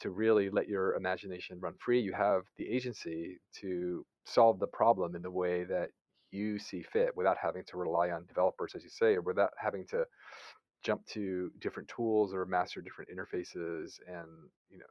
to 0.00 0.10
really 0.10 0.50
let 0.50 0.68
your 0.68 0.94
imagination 0.94 1.58
run 1.60 1.74
free. 1.78 2.00
You 2.00 2.12
have 2.12 2.42
the 2.56 2.68
agency 2.68 3.38
to 3.60 4.04
solve 4.24 4.58
the 4.58 4.66
problem 4.66 5.16
in 5.16 5.22
the 5.22 5.30
way 5.30 5.64
that 5.64 5.90
you 6.30 6.58
see 6.58 6.82
fit 6.82 7.16
without 7.16 7.36
having 7.40 7.64
to 7.64 7.76
rely 7.76 8.10
on 8.10 8.26
developers, 8.26 8.74
as 8.74 8.84
you 8.84 8.90
say, 8.90 9.14
or 9.14 9.22
without 9.22 9.50
having 9.58 9.86
to 9.86 10.04
jump 10.82 11.04
to 11.06 11.50
different 11.60 11.88
tools 11.88 12.32
or 12.32 12.44
master 12.46 12.80
different 12.80 13.10
interfaces 13.10 13.98
and 14.06 14.28
you 14.70 14.78
know 14.78 14.84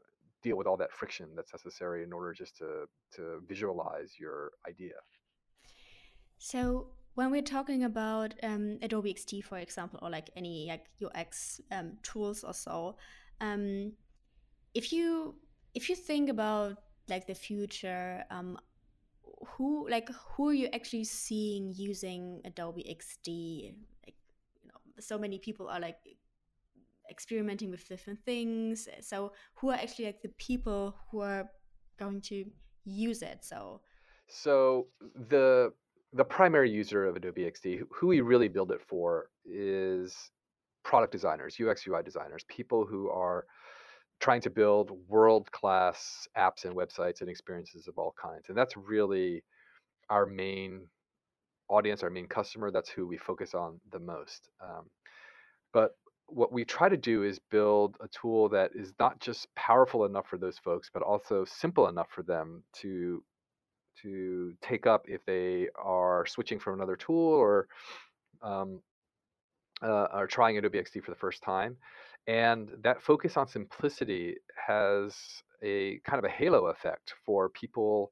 deal 0.44 0.58
with 0.58 0.68
all 0.68 0.78
that 0.78 0.92
friction 0.92 1.28
that's 1.36 1.54
necessary 1.54 2.04
in 2.04 2.12
order 2.12 2.34
just 2.34 2.58
to 2.58 2.86
to 3.16 3.42
visualize 3.48 4.14
your 4.20 4.52
idea. 4.68 4.94
So 6.38 6.88
when 7.16 7.32
we're 7.32 7.42
talking 7.42 7.84
about 7.84 8.36
um, 8.44 8.78
Adobe 8.82 9.14
XD, 9.14 9.44
for 9.44 9.58
example, 9.58 10.00
or 10.02 10.10
like 10.10 10.30
any 10.36 10.68
like 10.68 10.86
UX 11.04 11.60
um, 11.72 11.98
tools 12.04 12.44
or 12.44 12.54
so, 12.54 12.96
um, 13.42 13.94
if 14.74 14.92
you 14.92 15.36
if 15.74 15.90
you 15.90 15.96
think 15.96 16.30
about 16.30 16.78
like 17.10 17.28
the 17.28 17.36
future 17.36 18.24
um 18.32 18.58
who 19.46 19.88
like 19.90 20.10
who 20.36 20.50
are 20.50 20.54
you 20.54 20.68
actually 20.74 21.04
seeing 21.04 21.74
using 21.76 22.42
adobe 22.46 22.84
xd 23.00 23.74
like 24.06 24.16
you 24.62 24.68
know 24.68 24.80
so 25.00 25.18
many 25.18 25.38
people 25.38 25.68
are 25.68 25.80
like 25.80 25.98
experimenting 27.10 27.72
with 27.72 27.88
different 27.88 28.20
things. 28.26 28.88
So 29.02 29.34
who 29.56 29.70
are 29.70 29.76
actually 29.76 30.06
like 30.06 30.22
the 30.22 30.34
people 30.38 30.96
who 31.10 31.22
are 31.22 31.50
going 31.98 32.22
to 32.22 32.46
use 32.86 33.22
it? 33.22 33.44
So 33.44 33.82
so 34.28 34.88
the 35.30 35.74
the 36.14 36.24
primary 36.24 36.70
user 36.70 37.06
of 37.06 37.16
adobe 37.16 37.44
xd 37.44 37.82
who 37.92 38.08
we 38.08 38.22
really 38.22 38.48
build 38.48 38.72
it 38.72 38.82
for 38.82 39.30
is 39.46 40.32
product 40.84 41.12
designers 41.12 41.58
ux 41.60 41.86
ui 41.86 42.02
designers 42.04 42.46
people 42.48 42.86
who 42.86 43.10
are 43.10 43.46
trying 44.20 44.42
to 44.42 44.50
build 44.50 44.92
world 45.08 45.52
class 45.52 46.28
apps 46.38 46.66
and 46.66 46.76
websites 46.76 47.22
and 47.22 47.30
experiences 47.30 47.88
of 47.88 47.98
all 47.98 48.16
kinds. 48.22 48.46
And 48.50 48.58
that's 48.58 48.76
really 48.76 49.44
our 50.10 50.26
main 50.26 50.88
audience, 51.70 52.04
our 52.04 52.10
main 52.10 52.28
customer. 52.28 52.72
That's 52.72 52.90
who 52.90 53.08
we 53.08 53.18
focus 53.18 53.54
on 53.54 53.80
the 53.92 54.00
most. 54.00 54.50
Um, 54.62 54.90
but 55.74 55.92
what 56.28 56.52
we 56.52 56.66
try 56.66 56.90
to 56.90 56.98
do 56.98 57.24
is 57.24 57.40
build 57.52 57.96
a 58.02 58.08
tool 58.08 58.50
that 58.50 58.72
is 58.76 58.94
not 59.00 59.20
just 59.20 59.54
powerful 59.56 60.06
enough 60.06 60.28
for 60.28 60.38
those 60.38 60.58
folks, 60.58 60.90
but 60.94 61.04
also 61.04 61.46
simple 61.46 61.88
enough 61.88 62.08
for 62.10 62.24
them 62.24 62.64
to 62.82 63.24
to 64.04 64.54
take 64.62 64.86
up 64.86 65.06
if 65.08 65.26
they 65.26 65.68
are 65.76 66.24
switching 66.28 66.60
from 66.60 66.76
another 66.76 66.96
tool 66.96 67.34
or 67.34 67.68
um, 68.44 68.80
uh, 69.82 70.08
are 70.12 70.28
trying 70.28 70.58
Adobe 70.58 70.78
XD 70.80 71.04
for 71.04 71.12
the 71.12 71.18
first 71.18 71.42
time. 71.42 71.78
And 72.28 72.70
that 72.84 73.02
focus 73.02 73.38
on 73.38 73.48
simplicity 73.48 74.36
has 74.68 75.16
a 75.64 76.00
kind 76.00 76.20
of 76.20 76.26
a 76.26 76.34
halo 76.34 76.68
effect 76.68 77.14
for 77.26 77.50
people 77.50 78.12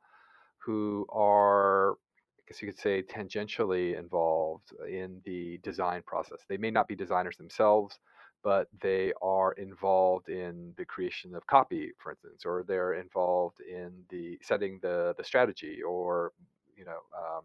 who 0.58 1.06
are, 1.12 1.94
I 1.94 2.42
guess 2.48 2.62
you 2.62 2.68
could 2.68 2.80
say, 2.80 3.04
tangentially 3.04 3.98
involved 4.00 4.72
in 4.90 5.22
the 5.26 5.60
design 5.64 6.02
process. 6.06 6.40
They 6.48 6.58
may 6.58 6.72
not 6.72 6.88
be 6.88 6.96
designers 6.96 7.38
themselves, 7.38 8.00
but 8.44 8.68
they 8.82 9.12
are 9.22 9.54
involved 9.54 10.30
in 10.30 10.74
the 10.78 10.86
creation 10.86 11.36
of 11.36 11.46
copy, 11.48 11.92
for 12.00 12.12
instance, 12.12 12.44
or 12.46 12.64
they're 12.68 12.94
involved 12.94 13.60
in 13.62 13.92
the 14.10 14.38
setting 14.42 14.80
the 14.82 15.14
the 15.18 15.24
strategy, 15.24 15.82
or 15.82 16.32
you 16.78 16.86
know, 16.86 17.00
um, 17.18 17.44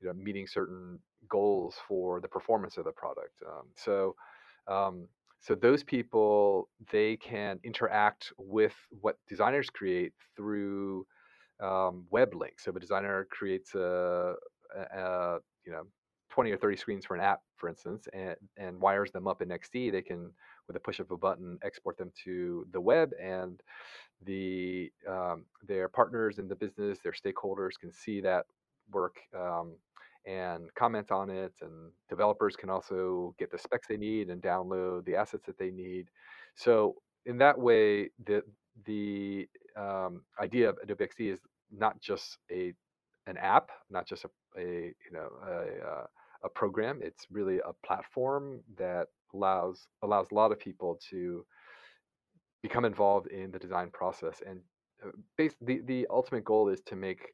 you 0.00 0.08
know, 0.08 0.14
meeting 0.14 0.46
certain 0.46 0.98
goals 1.28 1.76
for 1.88 2.20
the 2.20 2.28
performance 2.28 2.76
of 2.76 2.84
the 2.84 2.92
product. 2.92 3.42
Um, 3.46 3.66
so 3.76 4.14
um, 4.66 5.08
so 5.44 5.54
those 5.54 5.84
people 5.84 6.70
they 6.90 7.18
can 7.18 7.60
interact 7.64 8.32
with 8.38 8.74
what 9.02 9.18
designers 9.28 9.68
create 9.68 10.14
through 10.36 11.06
um, 11.62 12.06
web 12.10 12.34
links. 12.34 12.64
So 12.64 12.70
if 12.70 12.76
a 12.76 12.80
designer 12.80 13.28
creates 13.30 13.74
a, 13.74 14.34
a, 14.74 14.98
a, 14.98 15.38
you 15.66 15.72
know 15.72 15.82
20 16.30 16.50
or 16.50 16.56
30 16.56 16.76
screens 16.76 17.04
for 17.04 17.14
an 17.14 17.20
app, 17.20 17.42
for 17.56 17.68
instance, 17.68 18.08
and, 18.14 18.36
and 18.56 18.80
wires 18.80 19.12
them 19.12 19.28
up 19.28 19.42
in 19.42 19.48
XD, 19.48 19.92
they 19.92 20.02
can 20.02 20.30
with 20.66 20.76
a 20.76 20.80
push 20.80 20.98
of 20.98 21.10
a 21.10 21.16
button 21.16 21.58
export 21.62 21.98
them 21.98 22.10
to 22.24 22.66
the 22.72 22.80
web 22.80 23.10
and 23.22 23.60
the 24.24 24.90
um, 25.06 25.44
their 25.68 25.88
partners 25.88 26.38
in 26.38 26.48
the 26.48 26.56
business, 26.56 26.98
their 27.04 27.12
stakeholders 27.12 27.78
can 27.78 27.92
see 27.92 28.22
that 28.22 28.46
work 28.90 29.16
um, 29.38 29.74
and 30.26 30.72
comment 30.74 31.10
on 31.10 31.30
it. 31.30 31.52
And 31.60 31.90
developers 32.08 32.56
can 32.56 32.70
also 32.70 33.34
get 33.38 33.50
the 33.50 33.58
specs 33.58 33.86
they 33.88 33.96
need 33.96 34.30
and 34.30 34.42
download 34.42 35.04
the 35.04 35.16
assets 35.16 35.44
that 35.46 35.58
they 35.58 35.70
need. 35.70 36.08
So 36.54 36.96
in 37.26 37.38
that 37.38 37.58
way, 37.58 38.10
the 38.24 38.42
the 38.86 39.48
um, 39.76 40.22
idea 40.40 40.68
of 40.68 40.78
Adobe 40.82 41.06
XD 41.06 41.32
is 41.32 41.40
not 41.70 42.00
just 42.00 42.38
a 42.50 42.72
an 43.26 43.36
app, 43.38 43.70
not 43.90 44.06
just 44.06 44.24
a, 44.24 44.30
a 44.58 44.94
you 45.04 45.12
know 45.12 45.28
a, 45.46 45.88
uh, 45.88 46.06
a 46.44 46.48
program. 46.48 47.00
It's 47.02 47.26
really 47.30 47.58
a 47.58 47.72
platform 47.86 48.60
that 48.76 49.08
allows 49.34 49.86
allows 50.02 50.28
a 50.30 50.34
lot 50.34 50.52
of 50.52 50.58
people 50.58 50.98
to 51.10 51.44
become 52.62 52.84
involved 52.84 53.26
in 53.28 53.50
the 53.50 53.58
design 53.58 53.90
process. 53.92 54.42
And 54.46 54.60
uh, 55.04 55.10
base, 55.36 55.54
the 55.60 55.80
the 55.86 56.06
ultimate 56.10 56.44
goal 56.44 56.68
is 56.68 56.80
to 56.86 56.96
make 56.96 57.32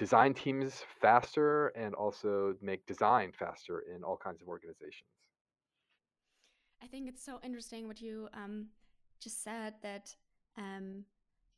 design 0.00 0.32
teams 0.32 0.82
faster 0.98 1.68
and 1.76 1.94
also 1.94 2.54
make 2.62 2.86
design 2.86 3.30
faster 3.38 3.84
in 3.94 4.02
all 4.02 4.16
kinds 4.16 4.40
of 4.40 4.48
organizations. 4.48 5.10
I 6.82 6.86
think 6.86 7.06
it's 7.06 7.22
so 7.22 7.38
interesting 7.44 7.86
what 7.86 8.00
you 8.00 8.30
um, 8.32 8.68
just 9.22 9.44
said 9.44 9.74
that 9.82 10.16
um, 10.56 11.04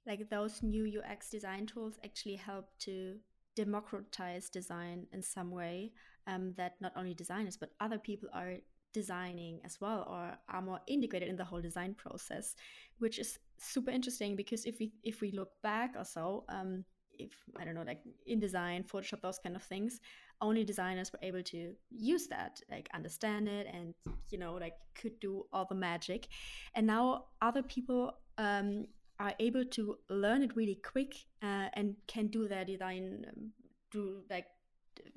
like 0.08 0.28
those 0.28 0.60
new 0.60 0.84
UX 0.98 1.30
design 1.30 1.66
tools 1.66 2.00
actually 2.04 2.34
help 2.34 2.66
to 2.80 3.14
democratize 3.54 4.50
design 4.50 5.06
in 5.12 5.22
some 5.22 5.52
way 5.52 5.92
um, 6.26 6.52
that 6.56 6.72
not 6.80 6.92
only 6.96 7.14
designers 7.14 7.56
but 7.56 7.70
other 7.78 7.98
people 7.98 8.28
are 8.34 8.54
designing 8.92 9.60
as 9.64 9.80
well 9.80 10.04
or 10.10 10.32
are 10.48 10.62
more 10.62 10.80
integrated 10.88 11.28
in 11.28 11.36
the 11.36 11.44
whole 11.44 11.60
design 11.60 11.94
process 11.94 12.56
which 12.98 13.18
is 13.18 13.38
super 13.58 13.90
interesting 13.90 14.34
because 14.34 14.64
if 14.64 14.78
we 14.80 14.92
if 15.04 15.20
we 15.20 15.30
look 15.30 15.50
back 15.62 15.94
or 15.96 16.04
so 16.04 16.44
um, 16.48 16.84
if 17.24 17.36
i 17.58 17.64
don't 17.64 17.74
know 17.74 17.84
like 17.86 18.00
InDesign 18.30 18.86
photoshop 18.86 19.20
those 19.20 19.38
kind 19.38 19.56
of 19.56 19.62
things 19.62 20.00
only 20.42 20.64
designers 20.64 21.12
were 21.12 21.20
able 21.22 21.42
to 21.42 21.72
use 21.90 22.26
that 22.26 22.60
like 22.70 22.88
understand 22.92 23.48
it 23.48 23.66
and 23.72 23.94
you 24.28 24.38
know 24.38 24.54
like 24.54 24.74
could 24.94 25.18
do 25.20 25.46
all 25.52 25.64
the 25.64 25.74
magic. 25.74 26.28
And 26.74 26.86
now 26.86 27.26
other 27.40 27.62
people 27.62 28.12
um, 28.38 28.86
are 29.18 29.34
able 29.38 29.64
to 29.64 29.96
learn 30.10 30.42
it 30.42 30.56
really 30.56 30.78
quick 30.84 31.14
uh, 31.42 31.68
and 31.74 31.94
can 32.06 32.26
do 32.26 32.48
their 32.48 32.64
design 32.64 33.24
um, 33.28 33.52
do 33.90 34.22
like 34.28 34.46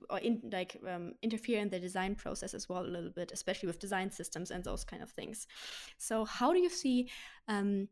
or 0.09 0.19
in 0.19 0.41
like 0.51 0.77
um, 0.88 1.13
interfere 1.21 1.59
in 1.59 1.69
the 1.69 1.79
design 1.79 2.15
process 2.15 2.53
as 2.53 2.69
well 2.69 2.83
a 2.83 2.88
little 2.88 3.09
bit 3.09 3.31
especially 3.33 3.67
with 3.67 3.79
design 3.79 4.09
systems 4.12 4.51
and 4.51 4.63
those 4.63 4.83
kind 4.83 5.01
of 5.01 5.09
things. 5.09 5.47
So 5.97 6.24
how 6.24 6.53
do 6.53 6.59
you 6.59 6.69
see 6.69 7.09
um, 7.47 7.88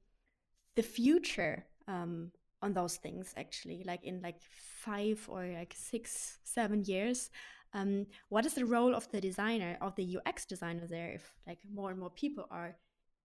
the 0.75 0.83
future 0.83 1.65
um, 1.87 2.31
on 2.63 2.73
those 2.73 2.95
things 2.95 3.33
actually 3.37 3.83
like 3.85 4.03
in 4.03 4.21
like 4.21 4.41
five 4.41 5.19
or 5.27 5.45
like 5.45 5.73
six 5.77 6.39
seven 6.43 6.83
years. 6.85 7.29
Um, 7.73 8.05
what 8.29 8.45
is 8.45 8.53
the 8.53 8.65
role 8.65 8.95
of 8.95 9.09
the 9.11 9.19
designer 9.19 9.77
of 9.81 9.95
the 9.95 10.19
ux 10.27 10.45
designer 10.45 10.85
there 10.85 11.09
if 11.13 11.33
like 11.47 11.57
more 11.73 11.89
and 11.89 11.99
more 11.99 12.11
people 12.11 12.45
are 12.51 12.75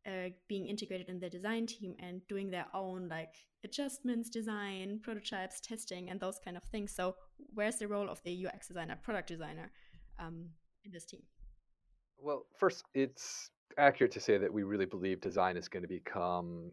uh, 0.06 0.30
being 0.48 0.66
integrated 0.66 1.10
in 1.10 1.20
the 1.20 1.28
design 1.28 1.66
team 1.66 1.94
and 1.98 2.26
doing 2.28 2.50
their 2.50 2.66
own 2.72 3.08
like 3.08 3.34
adjustments 3.62 4.30
design 4.30 5.00
prototypes 5.02 5.60
testing 5.60 6.10
and 6.10 6.18
those 6.18 6.38
kind 6.44 6.56
of 6.56 6.64
things? 6.64 6.92
So 6.92 7.14
where's 7.54 7.76
the 7.76 7.88
role 7.88 8.08
of 8.08 8.22
the 8.24 8.46
ux 8.46 8.68
designer 8.68 8.98
product 9.02 9.28
designer 9.28 9.70
um, 10.18 10.46
in 10.84 10.90
this 10.90 11.04
team? 11.04 11.22
Well 12.18 12.46
first 12.58 12.84
it's 12.94 13.50
accurate 13.76 14.12
to 14.12 14.20
say 14.20 14.38
that 14.38 14.52
we 14.52 14.62
really 14.62 14.86
believe 14.86 15.20
design 15.20 15.56
is 15.56 15.68
going 15.68 15.82
to 15.82 15.88
become 15.88 16.72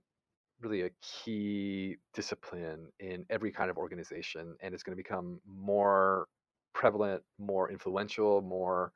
really 0.61 0.83
a 0.83 0.89
key 1.01 1.97
discipline 2.13 2.87
in 2.99 3.25
every 3.29 3.51
kind 3.51 3.69
of 3.69 3.77
organization 3.77 4.55
and 4.61 4.73
it's 4.73 4.83
going 4.83 4.95
to 4.95 5.01
become 5.01 5.39
more 5.47 6.27
prevalent 6.73 7.21
more 7.39 7.71
influential 7.71 8.41
more 8.41 8.91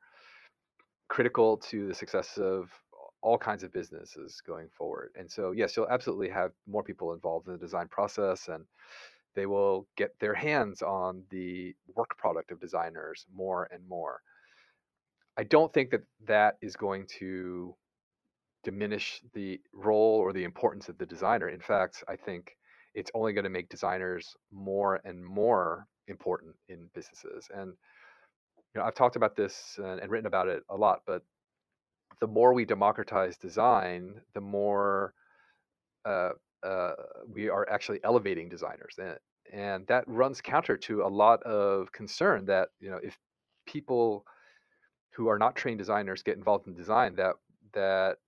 critical 1.08 1.56
to 1.56 1.88
the 1.88 1.94
success 1.94 2.38
of 2.38 2.70
all 3.22 3.36
kinds 3.36 3.62
of 3.62 3.72
businesses 3.72 4.40
going 4.46 4.68
forward. 4.76 5.10
And 5.18 5.30
so, 5.30 5.52
yes, 5.52 5.76
you'll 5.76 5.88
absolutely 5.88 6.30
have 6.30 6.52
more 6.66 6.82
people 6.82 7.12
involved 7.12 7.46
in 7.48 7.52
the 7.52 7.58
design 7.58 7.88
process 7.88 8.48
and 8.48 8.64
they 9.34 9.46
will 9.46 9.86
get 9.96 10.14
their 10.20 10.34
hands 10.34 10.82
on 10.82 11.22
the 11.30 11.74
work 11.94 12.16
product 12.16 12.50
of 12.50 12.60
designers 12.60 13.26
more 13.34 13.68
and 13.72 13.86
more. 13.88 14.20
I 15.36 15.44
don't 15.44 15.72
think 15.72 15.90
that 15.90 16.02
that 16.26 16.56
is 16.62 16.76
going 16.76 17.06
to 17.18 17.74
diminish 18.62 19.20
the 19.34 19.60
role 19.72 20.18
or 20.18 20.32
the 20.32 20.44
importance 20.44 20.88
of 20.88 20.98
the 20.98 21.06
designer. 21.06 21.48
In 21.48 21.60
fact, 21.60 22.04
I 22.08 22.16
think 22.16 22.56
it's 22.94 23.10
only 23.14 23.32
going 23.32 23.44
to 23.44 23.50
make 23.50 23.68
designers 23.68 24.34
more 24.52 25.00
and 25.04 25.24
more 25.24 25.86
important 26.08 26.54
in 26.68 26.88
businesses. 26.94 27.48
And 27.54 27.72
you 28.74 28.80
know, 28.80 28.86
I've 28.86 28.94
talked 28.94 29.16
about 29.16 29.36
this 29.36 29.78
and, 29.78 30.00
and 30.00 30.10
written 30.10 30.26
about 30.26 30.48
it 30.48 30.62
a 30.68 30.76
lot, 30.76 31.00
but 31.06 31.22
the 32.20 32.26
more 32.26 32.52
we 32.52 32.64
democratize 32.64 33.36
design, 33.36 34.20
the 34.34 34.40
more 34.40 35.14
uh, 36.04 36.30
uh, 36.62 36.92
we 37.32 37.48
are 37.48 37.68
actually 37.70 38.00
elevating 38.04 38.48
designers, 38.48 38.94
and 38.98 39.18
and 39.52 39.86
that 39.88 40.04
runs 40.06 40.40
counter 40.40 40.76
to 40.76 41.02
a 41.02 41.08
lot 41.08 41.42
of 41.42 41.90
concern 41.92 42.44
that 42.46 42.68
you 42.78 42.90
know 42.90 43.00
if 43.02 43.16
people 43.66 44.24
who 45.14 45.28
are 45.28 45.38
not 45.38 45.56
trained 45.56 45.78
designers 45.78 46.22
get 46.22 46.36
involved 46.36 46.66
in 46.66 46.74
design, 46.74 47.14
that 47.16 47.34
that 47.72 48.18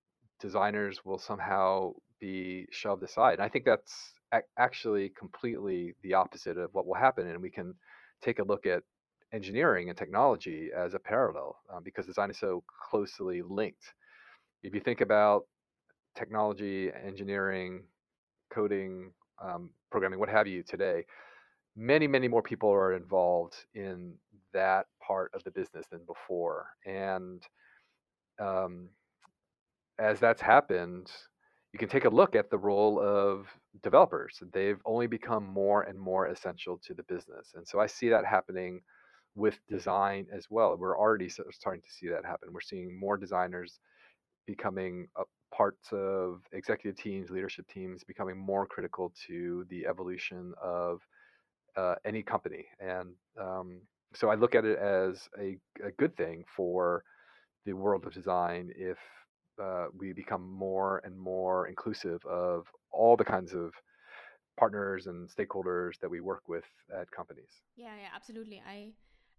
designers 0.42 1.04
will 1.04 1.18
somehow 1.18 1.92
be 2.20 2.66
shoved 2.70 3.02
aside. 3.02 3.34
And 3.34 3.42
I 3.42 3.48
think 3.48 3.64
that's 3.64 4.12
actually 4.58 5.10
completely 5.10 5.94
the 6.02 6.14
opposite 6.14 6.58
of 6.58 6.70
what 6.74 6.86
will 6.86 6.94
happen, 6.94 7.26
and 7.28 7.40
we 7.40 7.50
can 7.50 7.74
take 8.22 8.38
a 8.38 8.44
look 8.44 8.66
at 8.66 8.82
engineering 9.32 9.88
and 9.88 9.96
technology 9.96 10.68
as 10.76 10.92
a 10.94 10.98
parallel 10.98 11.56
um, 11.72 11.82
because 11.82 12.06
design 12.06 12.30
is 12.30 12.38
so 12.38 12.62
closely 12.90 13.40
linked. 13.42 13.94
If 14.62 14.74
you 14.74 14.80
think 14.80 15.00
about 15.00 15.46
technology, 16.14 16.90
engineering, 17.06 17.84
coding, 18.52 19.12
um, 19.42 19.70
programming, 19.90 20.18
what 20.18 20.28
have 20.28 20.46
you 20.46 20.62
today, 20.62 21.04
many, 21.76 22.06
many 22.06 22.28
more 22.28 22.42
people 22.42 22.70
are 22.70 22.94
involved 22.94 23.56
in 23.74 24.14
that 24.52 24.86
part 25.06 25.30
of 25.34 25.42
the 25.44 25.50
business 25.50 25.86
than 25.90 26.00
before. 26.06 26.66
And 26.84 27.42
um, 28.38 28.88
as 30.02 30.18
that's 30.18 30.42
happened, 30.42 31.10
you 31.72 31.78
can 31.78 31.88
take 31.88 32.04
a 32.04 32.10
look 32.10 32.34
at 32.34 32.50
the 32.50 32.58
role 32.58 33.00
of 33.00 33.46
developers. 33.82 34.42
They've 34.52 34.80
only 34.84 35.06
become 35.06 35.46
more 35.46 35.82
and 35.82 35.98
more 35.98 36.26
essential 36.26 36.78
to 36.86 36.92
the 36.92 37.04
business. 37.04 37.52
And 37.54 37.66
so 37.66 37.80
I 37.80 37.86
see 37.86 38.08
that 38.10 38.26
happening 38.26 38.82
with 39.34 39.58
design 39.68 40.26
as 40.32 40.48
well. 40.50 40.76
We're 40.76 40.98
already 40.98 41.28
starting 41.28 41.82
to 41.82 41.90
see 41.90 42.08
that 42.08 42.24
happen. 42.24 42.48
We're 42.52 42.60
seeing 42.60 42.98
more 42.98 43.16
designers 43.16 43.78
becoming 44.46 45.08
parts 45.54 45.88
of 45.92 46.40
executive 46.52 47.00
teams, 47.00 47.30
leadership 47.30 47.66
teams, 47.68 48.02
becoming 48.04 48.36
more 48.36 48.66
critical 48.66 49.12
to 49.28 49.64
the 49.70 49.86
evolution 49.86 50.52
of 50.62 51.00
uh, 51.76 51.94
any 52.04 52.22
company. 52.22 52.66
And 52.80 53.14
um, 53.40 53.80
so 54.14 54.28
I 54.28 54.34
look 54.34 54.54
at 54.54 54.64
it 54.64 54.78
as 54.78 55.28
a, 55.38 55.56
a, 55.82 55.90
good 55.98 56.14
thing 56.16 56.44
for 56.54 57.02
the 57.64 57.72
world 57.72 58.04
of 58.04 58.12
design 58.12 58.70
if 58.76 58.98
uh, 59.60 59.86
we 59.98 60.12
become 60.12 60.50
more 60.52 61.00
and 61.04 61.18
more 61.18 61.66
inclusive 61.66 62.24
of 62.26 62.66
all 62.90 63.16
the 63.16 63.24
kinds 63.24 63.54
of 63.54 63.72
partners 64.56 65.06
and 65.06 65.28
stakeholders 65.28 65.98
that 66.00 66.10
we 66.10 66.20
work 66.20 66.48
with 66.48 66.64
at 66.98 67.10
companies. 67.10 67.62
Yeah, 67.76 67.94
yeah, 68.00 68.08
absolutely. 68.14 68.62
I 68.66 68.92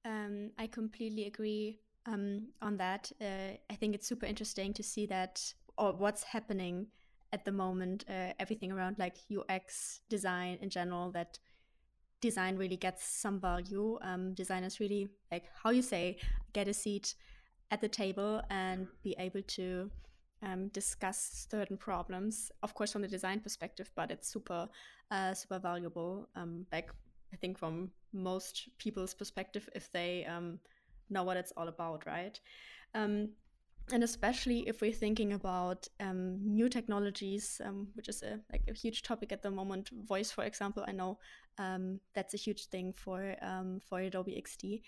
um, 0.06 0.52
I 0.58 0.68
completely 0.68 1.26
agree 1.28 1.80
um, 2.06 2.48
on 2.62 2.78
that. 2.78 3.12
Uh, 3.22 3.58
I 3.70 3.76
think 3.76 3.96
it's 3.96 4.08
super 4.08 4.26
interesting 4.26 4.74
to 4.74 4.84
see 4.84 5.06
that 5.08 5.42
or 5.78 5.94
what's 5.94 6.24
happening 6.24 6.88
at 7.32 7.46
the 7.46 7.52
moment. 7.52 8.06
Uh, 8.10 8.34
everything 8.40 8.72
around 8.72 8.98
like 9.00 9.18
UX 9.30 10.02
design 10.10 10.58
in 10.62 10.70
general. 10.70 11.12
That 11.12 11.40
design 12.22 12.58
really 12.58 12.78
gets 12.78 13.04
some 13.06 13.40
value. 13.40 13.98
Um, 14.02 14.34
designers 14.34 14.80
really 14.80 15.10
like 15.32 15.46
how 15.62 15.72
you 15.72 15.82
say 15.82 16.18
get 16.54 16.68
a 16.68 16.74
seat 16.74 17.16
at 17.72 17.82
the 17.82 17.88
table 17.88 18.42
and 18.50 18.88
be 19.04 19.16
able 19.18 19.42
to 19.42 19.90
um, 20.44 20.68
discuss 20.70 21.48
certain 21.50 21.78
problems. 21.78 22.52
Of 22.62 22.74
course, 22.74 22.92
from 22.92 23.02
the 23.02 23.08
design 23.08 23.40
perspective, 23.40 23.90
but 23.96 24.12
it's 24.12 24.28
super 24.28 24.68
uh, 25.12 25.34
super 25.34 25.60
valuable. 25.60 26.28
Um, 26.36 26.66
like 26.72 26.90
I 27.34 27.38
think 27.38 27.58
from 27.58 27.92
most 28.12 28.70
people's 28.78 29.14
perspective 29.14 29.70
if 29.76 29.92
they 29.92 30.26
um, 30.26 30.60
know 31.10 31.24
what 31.24 31.38
it's 31.38 31.54
all 31.58 31.68
about, 31.68 32.06
right? 32.06 32.40
Um, 32.94 33.30
and 33.92 34.04
especially 34.04 34.60
if 34.68 34.80
we're 34.80 34.94
thinking 34.94 35.34
about 35.34 35.88
um, 36.00 36.40
new 36.42 36.70
technologies, 36.70 37.60
um, 37.66 37.90
which 37.96 38.08
is 38.08 38.24
a, 38.24 38.40
like 38.50 38.64
a 38.70 38.74
huge 38.74 39.02
topic 39.02 39.34
at 39.34 39.42
the 39.42 39.52
moment. 39.52 39.90
Voice, 40.08 40.32
for 40.32 40.46
example, 40.46 40.86
I 40.88 40.94
know 40.94 41.20
that's 42.16 42.34
a 42.34 42.38
huge 42.38 42.68
thing 42.68 42.94
for 42.94 43.36
for 43.88 44.00
Adobe 44.00 44.42
XD. 44.42 44.82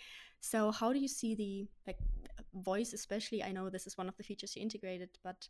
So, 0.45 0.69
how 0.69 0.93
do 0.93 0.99
you 0.99 1.07
see 1.07 1.33
the 1.33 1.67
like 1.87 1.97
voice, 2.53 2.93
especially? 2.93 3.43
I 3.43 3.51
know 3.51 3.71
this 3.71 3.87
is 3.87 3.97
one 3.97 4.07
of 4.07 4.15
the 4.15 4.21
features 4.21 4.55
you 4.55 4.61
integrated, 4.61 5.09
but 5.23 5.49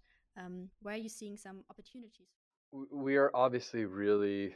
where 0.82 0.94
are 0.94 0.98
you 0.98 1.10
seeing 1.10 1.36
some 1.36 1.66
opportunities? 1.70 2.30
We 2.72 3.18
are 3.18 3.30
obviously 3.34 3.84
really 3.84 4.56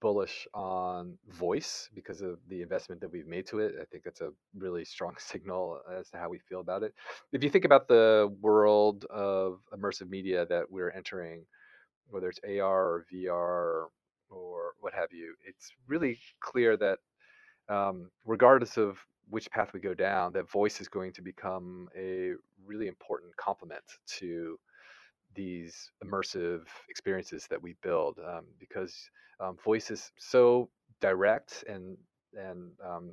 bullish 0.00 0.46
on 0.54 1.18
voice 1.30 1.90
because 1.96 2.20
of 2.20 2.38
the 2.48 2.62
investment 2.62 3.00
that 3.00 3.10
we've 3.10 3.26
made 3.26 3.44
to 3.48 3.58
it. 3.58 3.74
I 3.80 3.84
think 3.86 4.04
that's 4.04 4.20
a 4.20 4.30
really 4.56 4.84
strong 4.84 5.14
signal 5.18 5.80
as 5.92 6.10
to 6.10 6.18
how 6.18 6.28
we 6.28 6.38
feel 6.48 6.60
about 6.60 6.84
it. 6.84 6.94
If 7.32 7.42
you 7.42 7.50
think 7.50 7.64
about 7.64 7.88
the 7.88 8.32
world 8.40 9.04
of 9.10 9.58
immersive 9.76 10.08
media 10.08 10.46
that 10.46 10.70
we're 10.70 10.92
entering, 10.92 11.44
whether 12.08 12.28
it's 12.28 12.40
AR 12.44 12.84
or 12.84 13.06
VR 13.12 13.86
or 14.30 14.74
what 14.78 14.94
have 14.94 15.12
you, 15.12 15.34
it's 15.44 15.72
really 15.88 16.20
clear 16.40 16.76
that 16.76 16.98
um, 17.68 18.10
regardless 18.24 18.76
of 18.76 18.96
which 19.28 19.50
path 19.50 19.72
we 19.72 19.80
go 19.80 19.94
down, 19.94 20.32
that 20.32 20.50
voice 20.50 20.80
is 20.80 20.88
going 20.88 21.12
to 21.12 21.22
become 21.22 21.88
a 21.96 22.32
really 22.64 22.86
important 22.86 23.36
complement 23.36 23.84
to 24.06 24.58
these 25.34 25.90
immersive 26.04 26.62
experiences 26.88 27.46
that 27.48 27.60
we 27.60 27.74
build 27.82 28.18
um, 28.26 28.44
because 28.58 29.10
um, 29.40 29.56
voice 29.64 29.90
is 29.90 30.10
so 30.18 30.68
direct 31.00 31.64
and 31.68 31.96
and 32.34 32.70
um, 32.84 33.12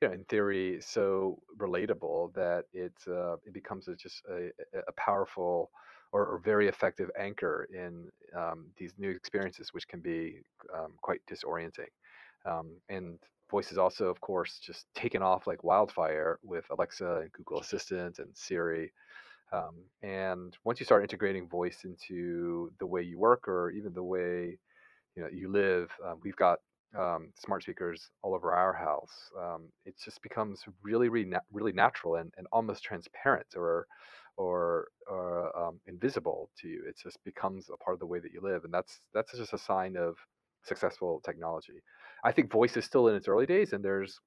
you 0.00 0.08
know 0.08 0.14
in 0.14 0.24
theory 0.24 0.78
so 0.80 1.38
relatable 1.58 2.32
that 2.34 2.64
it 2.72 2.94
uh, 3.08 3.34
it 3.44 3.52
becomes 3.52 3.88
a, 3.88 3.94
just 3.94 4.22
a, 4.30 4.48
a 4.88 4.92
powerful 4.96 5.70
or, 6.12 6.26
or, 6.26 6.38
very 6.38 6.66
effective 6.66 7.08
anchor 7.16 7.68
in 7.72 8.08
um, 8.36 8.66
these 8.76 8.92
new 8.98 9.10
experiences 9.10 9.72
which 9.72 9.86
can 9.86 10.00
be 10.00 10.40
um, 10.76 10.94
quite 11.02 11.20
disorienting. 11.30 11.92
Um, 12.44 12.72
and 12.88 13.16
voice 13.50 13.72
is 13.72 13.78
also 13.78 14.08
of 14.08 14.20
course 14.20 14.58
just 14.60 14.86
taken 14.94 15.22
off 15.22 15.46
like 15.46 15.64
wildfire 15.64 16.38
with 16.42 16.64
alexa 16.70 17.20
and 17.22 17.32
google 17.32 17.60
assistant 17.60 18.18
and 18.18 18.36
siri 18.36 18.92
um, 19.52 19.84
and 20.02 20.56
once 20.64 20.80
you 20.80 20.86
start 20.86 21.02
integrating 21.02 21.48
voice 21.48 21.84
into 21.84 22.70
the 22.78 22.86
way 22.86 23.02
you 23.02 23.18
work 23.18 23.48
or 23.48 23.70
even 23.70 23.92
the 23.94 24.02
way 24.02 24.58
you 25.16 25.22
know 25.22 25.28
you 25.32 25.50
live, 25.50 25.90
um, 26.04 26.20
we've 26.22 26.36
got 26.36 26.58
um, 26.98 27.32
smart 27.36 27.62
speakers 27.62 28.10
all 28.22 28.34
over 28.34 28.52
our 28.54 28.72
house. 28.72 29.30
Um, 29.38 29.70
it 29.84 29.94
just 30.02 30.22
becomes 30.22 30.64
really, 30.82 31.08
really, 31.08 31.28
na- 31.28 31.40
really 31.52 31.72
natural 31.72 32.16
and, 32.16 32.32
and 32.36 32.46
almost 32.52 32.82
transparent 32.84 33.46
or 33.56 33.86
or, 34.36 34.88
or 35.06 35.56
um, 35.58 35.80
invisible 35.86 36.50
to 36.58 36.68
you. 36.68 36.84
It 36.88 36.96
just 37.02 37.22
becomes 37.24 37.68
a 37.72 37.76
part 37.76 37.94
of 37.94 38.00
the 38.00 38.06
way 38.06 38.20
that 38.20 38.32
you 38.32 38.40
live, 38.40 38.64
and 38.64 38.72
that's 38.72 39.00
that's 39.12 39.36
just 39.36 39.52
a 39.52 39.58
sign 39.58 39.96
of 39.96 40.16
successful 40.64 41.20
technology. 41.24 41.82
I 42.24 42.32
think 42.32 42.50
voice 42.50 42.76
is 42.76 42.84
still 42.84 43.08
in 43.08 43.14
its 43.16 43.28
early 43.28 43.46
days, 43.46 43.72
and 43.72 43.84
there's 43.84 44.20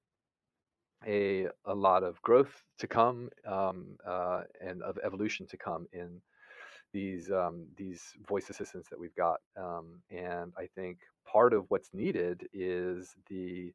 a 1.05 1.47
a 1.65 1.75
lot 1.75 2.03
of 2.03 2.21
growth 2.21 2.63
to 2.79 2.87
come 2.87 3.29
um, 3.45 3.97
uh, 4.07 4.41
and 4.61 4.81
of 4.83 4.97
evolution 5.03 5.45
to 5.47 5.57
come 5.57 5.87
in 5.93 6.21
these 6.93 7.31
um, 7.31 7.65
these 7.75 8.13
voice 8.27 8.49
assistants 8.49 8.89
that 8.89 8.99
we've 8.99 9.15
got. 9.15 9.39
Um, 9.57 10.01
and 10.09 10.53
I 10.57 10.67
think 10.75 10.99
part 11.25 11.53
of 11.53 11.65
what's 11.69 11.89
needed 11.93 12.47
is 12.53 13.15
the 13.29 13.73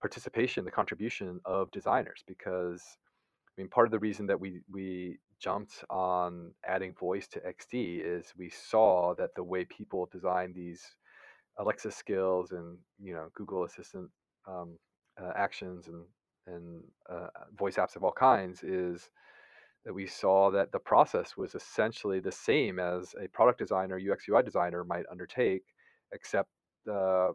participation, 0.00 0.64
the 0.64 0.70
contribution 0.70 1.40
of 1.44 1.70
designers, 1.70 2.22
because 2.26 2.82
I 3.56 3.62
mean, 3.62 3.68
part 3.68 3.86
of 3.86 3.90
the 3.92 3.98
reason 3.98 4.26
that 4.26 4.40
we 4.40 4.60
we 4.70 5.18
jumped 5.38 5.84
on 5.90 6.52
adding 6.66 6.94
voice 6.94 7.28
to 7.28 7.40
XD 7.40 8.00
is 8.02 8.32
we 8.38 8.48
saw 8.48 9.14
that 9.16 9.34
the 9.34 9.44
way 9.44 9.64
people 9.66 10.08
design 10.10 10.52
these 10.54 10.82
Alexa 11.58 11.90
skills 11.90 12.52
and 12.52 12.76
you 12.98 13.14
know 13.14 13.28
Google 13.34 13.64
Assistant 13.64 14.10
um, 14.46 14.78
uh, 15.20 15.32
actions 15.36 15.88
and 15.88 16.04
and 16.46 16.82
uh, 17.10 17.28
voice 17.58 17.76
apps 17.76 17.96
of 17.96 18.04
all 18.04 18.12
kinds 18.12 18.62
is 18.62 19.10
that 19.84 19.94
we 19.94 20.06
saw 20.06 20.50
that 20.50 20.72
the 20.72 20.78
process 20.78 21.36
was 21.36 21.54
essentially 21.54 22.20
the 22.20 22.32
same 22.32 22.78
as 22.78 23.14
a 23.22 23.28
product 23.28 23.58
designer, 23.58 23.98
UX 23.98 24.28
UI 24.28 24.42
designer 24.42 24.84
might 24.84 25.04
undertake, 25.10 25.62
except 26.12 26.48
uh, 26.92 27.28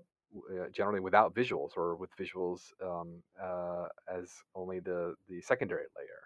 generally 0.74 1.00
without 1.00 1.34
visuals 1.36 1.72
or 1.76 1.96
with 1.96 2.10
visuals 2.18 2.72
um, 2.84 3.22
uh, 3.42 3.86
as 4.14 4.30
only 4.56 4.80
the 4.80 5.16
the 5.30 5.42
secondary 5.42 5.86
layer. 5.98 6.22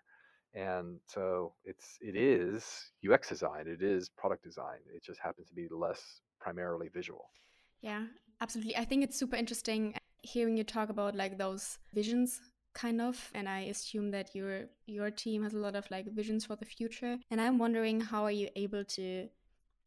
And 0.53 0.99
so 1.07 1.53
it's 1.65 1.97
it 2.01 2.15
is 2.15 2.91
UX 3.09 3.29
design, 3.29 3.67
it 3.67 3.81
is 3.81 4.09
product 4.09 4.43
design. 4.43 4.79
It 4.95 5.03
just 5.03 5.19
happens 5.19 5.47
to 5.47 5.53
be 5.53 5.67
less 5.69 6.21
primarily 6.39 6.89
visual. 6.93 7.29
Yeah, 7.85 8.05
absolutely. 8.41 8.75
I 8.75 8.83
think 8.83 9.03
it's 9.03 9.15
super 9.15 9.35
interesting 9.35 9.93
hearing 10.23 10.57
you 10.57 10.63
talk 10.63 10.89
about 10.89 11.15
like 11.15 11.37
those 11.37 11.77
visions 11.93 12.41
kind 12.73 12.99
of 12.99 13.31
and 13.33 13.47
i 13.47 13.59
assume 13.59 14.11
that 14.11 14.35
your 14.35 14.65
your 14.85 15.09
team 15.09 15.43
has 15.43 15.53
a 15.53 15.57
lot 15.57 15.75
of 15.75 15.89
like 15.91 16.11
visions 16.13 16.43
for 16.45 16.57
the 16.57 16.65
future 16.65 17.15
and 17.31 17.39
i'm 17.39 17.57
wondering 17.57 18.01
how 18.01 18.23
are 18.23 18.31
you 18.31 18.49
able 18.57 18.83
to 18.83 19.29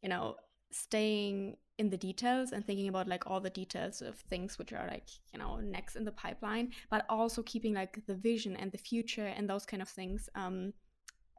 you 0.01 0.09
know 0.09 0.35
staying 0.71 1.55
in 1.77 1.89
the 1.89 1.97
details 1.97 2.51
and 2.51 2.65
thinking 2.65 2.87
about 2.87 3.07
like 3.07 3.29
all 3.29 3.39
the 3.39 3.49
details 3.49 4.01
of 4.01 4.15
things 4.15 4.57
which 4.57 4.73
are 4.73 4.87
like 4.87 5.07
you 5.31 5.37
know 5.37 5.57
next 5.57 5.95
in 5.97 6.03
the 6.03 6.11
pipeline 6.11 6.71
but 6.89 7.05
also 7.09 7.43
keeping 7.43 7.75
like 7.75 8.03
the 8.07 8.15
vision 8.15 8.55
and 8.55 8.71
the 8.71 8.77
future 8.77 9.27
and 9.27 9.47
those 9.47 9.67
kind 9.67 9.83
of 9.83 9.89
things 9.89 10.27
um 10.33 10.73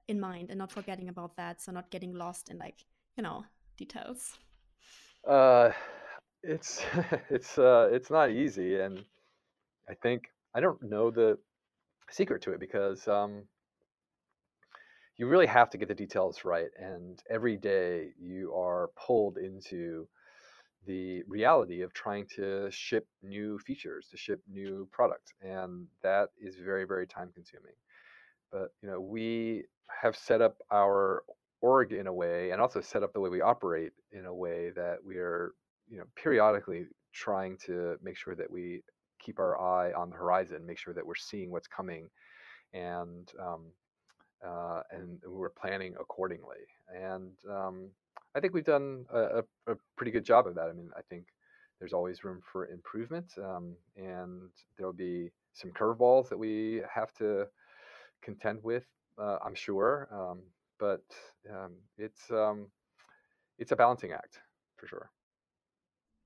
in 0.07 0.21
mind 0.21 0.51
and 0.51 0.59
not 0.59 0.71
forgetting 0.71 1.09
about 1.09 1.37
that 1.37 1.61
so 1.61 1.73
not 1.73 1.91
getting 1.91 2.15
lost 2.15 2.49
in 2.49 2.59
like 2.59 2.85
you 3.17 3.25
know 3.25 3.45
details 3.77 4.37
uh 5.27 5.71
it's 6.43 6.83
it's 7.31 7.59
uh 7.59 7.89
it's 7.93 8.11
not 8.11 8.31
easy 8.31 8.81
and 8.81 9.05
i 9.89 9.95
think 9.95 10.25
I 10.55 10.61
don't 10.61 10.83
know 10.83 11.11
the 11.11 11.39
secret 12.11 12.43
to 12.43 12.53
it 12.53 12.61
because 12.61 13.07
um, 13.07 13.45
you 15.17 15.27
really 15.27 15.47
have 15.47 15.71
to 15.71 15.79
get 15.79 15.89
the 15.89 15.95
details 15.95 16.45
right, 16.45 16.71
and 16.79 17.23
every 17.31 17.57
day 17.57 18.09
you 18.19 18.53
are 18.55 18.91
pulled 18.97 19.37
into 19.39 20.09
the 20.87 21.23
reality 21.29 21.83
of 21.83 21.93
trying 21.93 22.27
to 22.37 22.69
ship 22.71 23.07
new 23.23 23.59
features, 23.59 24.09
to 24.11 24.17
ship 24.17 24.41
new 24.51 24.89
products, 24.91 25.33
and 25.43 25.87
that 26.03 26.31
is 26.41 26.57
very, 26.57 26.85
very 26.85 27.07
time 27.07 27.31
consuming. 27.35 27.75
But 28.51 28.71
you 28.83 28.89
know, 28.89 29.01
we 29.01 29.65
have 30.03 30.17
set 30.17 30.41
up 30.41 30.57
our 30.73 31.23
org 31.61 31.93
in 31.93 32.07
a 32.09 32.13
way, 32.13 32.51
and 32.51 32.61
also 32.61 32.81
set 32.81 33.05
up 33.05 33.13
the 33.13 33.21
way 33.21 33.31
we 33.31 33.41
operate 33.41 33.93
in 34.11 34.27
a 34.27 34.35
way 34.35 34.71
that 34.75 34.97
we 35.05 35.17
are, 35.17 35.53
you 35.91 35.99
know, 35.99 36.05
periodically 36.17 36.87
trying 37.13 37.57
to 37.67 37.97
make 38.03 38.17
sure 38.17 38.35
that 38.35 38.51
we 38.51 38.83
keep 39.19 39.39
our 39.39 39.61
eye 39.61 39.93
on 39.93 40.11
the 40.11 40.17
horizon, 40.17 40.65
make 40.65 40.79
sure 40.79 40.95
that 40.95 41.07
we're 41.07 41.15
seeing 41.15 41.51
what's 41.51 41.67
coming, 41.67 42.09
and 42.73 43.31
um, 43.41 43.67
uh, 44.47 44.83
and 44.91 45.19
we're 45.27 45.51
planning 45.51 45.95
accordingly. 46.01 46.65
And 46.95 47.33
um, 47.51 47.91
I 48.35 48.41
think 48.41 48.55
we've 48.55 48.65
done 48.65 49.05
a, 49.13 49.43
a, 49.67 49.75
pretty 49.97 50.13
good 50.13 50.25
job 50.25 50.47
of 50.47 50.55
that. 50.55 50.69
I 50.69 50.73
mean, 50.73 50.91
I 50.97 51.03
think 51.11 51.27
there's 51.79 51.93
always 51.93 52.25
room 52.25 52.41
for 52.51 52.67
improvement, 52.69 53.33
um, 53.39 53.75
and 53.97 54.51
there'll 54.77 54.93
be 54.93 55.31
some 55.53 55.71
curveballs 55.73 56.29
that 56.29 56.39
we 56.39 56.83
have 56.93 57.13
to 57.15 57.47
contend 58.23 58.63
with. 58.63 58.87
Uh, 59.19 59.39
I'm 59.45 59.55
sure, 59.55 60.09
um, 60.13 60.41
but 60.79 61.03
um, 61.51 61.73
it's 61.99 62.31
um, 62.31 62.69
it's 63.59 63.73
a 63.73 63.77
balancing 63.77 64.13
act 64.13 64.39
for 64.77 64.87
sure. 64.87 65.11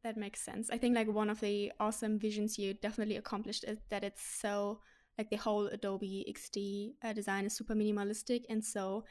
That 0.04 0.16
makes 0.18 0.42
sense. 0.42 0.68
I 0.70 0.76
think 0.78 0.94
like 0.94 1.08
one 1.08 1.30
of 1.30 1.40
the 1.40 1.72
awesome 1.80 2.18
visions 2.18 2.58
you 2.58 2.74
definitely 2.74 3.16
accomplished 3.16 3.64
is 3.64 3.78
that 3.88 4.04
it's 4.04 4.22
so 4.22 4.80
like 5.16 5.30
the 5.30 5.36
whole 5.36 5.66
Adobe 5.68 6.26
XD 6.28 6.94
uh, 7.02 7.12
design 7.14 7.46
is 7.46 7.56
super 7.56 7.74
minimalistic 7.74 8.42
and 8.50 8.62
so 8.62 9.04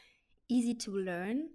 easy 0.50 0.76
to 0.76 0.92
learn. 0.92 1.50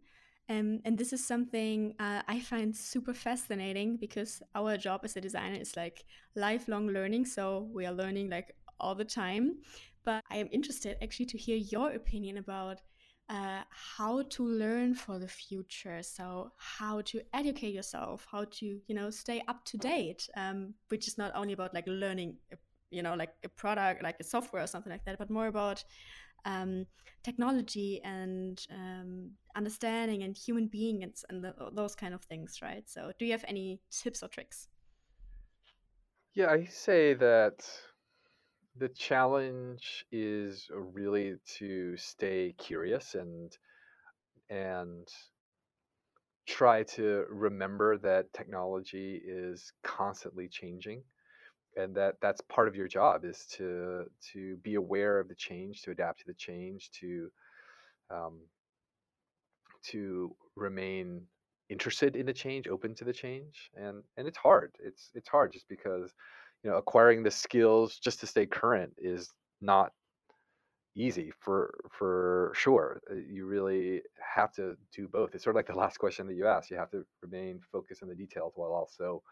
Um, 0.48 0.80
and 0.84 0.98
this 0.98 1.12
is 1.12 1.24
something 1.24 1.94
uh, 2.00 2.22
I 2.28 2.40
find 2.40 2.74
super 2.76 3.14
fascinating 3.14 3.98
because 3.98 4.42
our 4.54 4.76
job 4.76 5.02
as 5.04 5.16
a 5.16 5.20
designer 5.20 5.60
is 5.60 5.76
like 5.76 6.04
lifelong 6.34 6.88
learning. 6.88 7.26
So 7.26 7.68
we 7.72 7.86
are 7.86 7.92
learning 7.92 8.30
like 8.30 8.56
all 8.80 8.94
the 8.96 9.04
time. 9.04 9.58
But 10.04 10.24
I 10.30 10.38
am 10.38 10.48
interested 10.52 10.96
actually 11.02 11.26
to 11.26 11.38
hear 11.38 11.56
your 11.56 11.92
opinion 11.92 12.38
about 12.38 12.80
uh, 13.28 13.62
how 13.70 14.22
to 14.22 14.46
learn 14.46 14.94
for 14.94 15.18
the 15.18 15.28
future. 15.28 16.02
So 16.02 16.52
how 16.56 17.00
to 17.02 17.20
educate 17.32 17.74
yourself 17.74 18.26
how 18.30 18.44
to 18.44 18.66
you 18.86 18.94
know 18.94 19.10
stay 19.10 19.42
up 19.48 19.64
to 19.64 19.76
date 19.78 20.28
um, 20.36 20.74
which 20.88 21.08
is 21.08 21.18
not 21.18 21.32
only 21.34 21.52
about 21.52 21.74
like 21.74 21.84
learning 21.86 22.36
you 22.90 23.02
know 23.02 23.14
like 23.14 23.30
a 23.44 23.48
product 23.48 24.02
like 24.02 24.16
a 24.20 24.24
software 24.24 24.62
or 24.62 24.66
something 24.66 24.92
like 24.92 25.04
that 25.04 25.18
but 25.18 25.30
more 25.30 25.46
about 25.46 25.84
um, 26.44 26.86
technology 27.22 28.00
and 28.04 28.66
um, 28.70 29.30
understanding 29.56 30.22
and 30.22 30.36
human 30.36 30.66
beings 30.68 31.24
and 31.28 31.42
the, 31.44 31.54
those 31.72 31.94
kind 31.94 32.14
of 32.14 32.22
things 32.22 32.60
right? 32.62 32.88
So 32.88 33.12
do 33.18 33.24
you 33.24 33.32
have 33.32 33.44
any 33.46 33.80
tips 33.90 34.22
or 34.22 34.28
tricks? 34.28 34.68
Yeah 36.34 36.50
i 36.50 36.64
say 36.64 37.14
that 37.14 37.66
the 38.78 38.88
challenge 38.88 40.04
is 40.12 40.68
really 40.72 41.36
to 41.58 41.96
stay 41.96 42.54
curious 42.58 43.14
and 43.14 43.56
and 44.50 45.08
try 46.46 46.82
to 46.82 47.24
remember 47.28 47.98
that 47.98 48.32
technology 48.32 49.20
is 49.24 49.72
constantly 49.82 50.48
changing 50.48 51.02
and 51.76 51.94
that 51.94 52.16
that's 52.22 52.40
part 52.42 52.68
of 52.68 52.74
your 52.74 52.88
job 52.88 53.24
is 53.24 53.46
to 53.46 54.04
to 54.32 54.56
be 54.58 54.74
aware 54.74 55.18
of 55.18 55.28
the 55.28 55.34
change 55.34 55.82
to 55.82 55.90
adapt 55.90 56.20
to 56.20 56.26
the 56.26 56.34
change 56.34 56.90
to 56.90 57.30
um, 58.10 58.40
to 59.82 60.34
remain 60.56 61.22
interested 61.68 62.16
in 62.16 62.26
the 62.26 62.32
change 62.32 62.66
open 62.66 62.94
to 62.94 63.04
the 63.04 63.12
change 63.12 63.70
and 63.76 64.02
and 64.16 64.26
it's 64.26 64.38
hard. 64.38 64.72
It's 64.80 65.10
it's 65.14 65.28
hard 65.28 65.52
just 65.52 65.68
because 65.68 66.12
you 66.62 66.70
know 66.70 66.76
acquiring 66.76 67.22
the 67.22 67.30
skills 67.30 67.98
just 67.98 68.20
to 68.20 68.26
stay 68.26 68.46
current 68.46 68.92
is 68.98 69.30
not 69.60 69.92
easy 70.96 71.32
for 71.38 71.78
for 71.90 72.52
sure 72.54 73.00
uh, 73.10 73.14
you 73.14 73.46
really 73.46 74.02
have 74.34 74.52
to 74.52 74.76
do 74.92 75.06
both 75.06 75.34
it's 75.34 75.44
sort 75.44 75.54
of 75.54 75.58
like 75.58 75.66
the 75.66 75.74
last 75.74 75.98
question 75.98 76.26
that 76.26 76.34
you 76.34 76.46
asked 76.46 76.70
you 76.70 76.76
have 76.76 76.90
to 76.90 77.04
remain 77.22 77.60
focused 77.70 78.02
on 78.02 78.08
the 78.08 78.14
details 78.14 78.52
while 78.56 78.72
also 78.72 79.22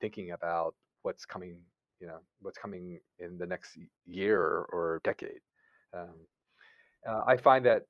thinking 0.00 0.32
about 0.32 0.74
what's 1.02 1.24
coming 1.24 1.58
you 2.02 2.08
know 2.08 2.18
what's 2.40 2.58
coming 2.58 2.98
in 3.20 3.38
the 3.38 3.46
next 3.46 3.78
year 4.06 4.40
or, 4.40 5.00
decade. 5.04 5.40
Um, 5.94 6.26
uh, 7.08 7.20
I 7.26 7.36
find 7.36 7.64
that 7.64 7.82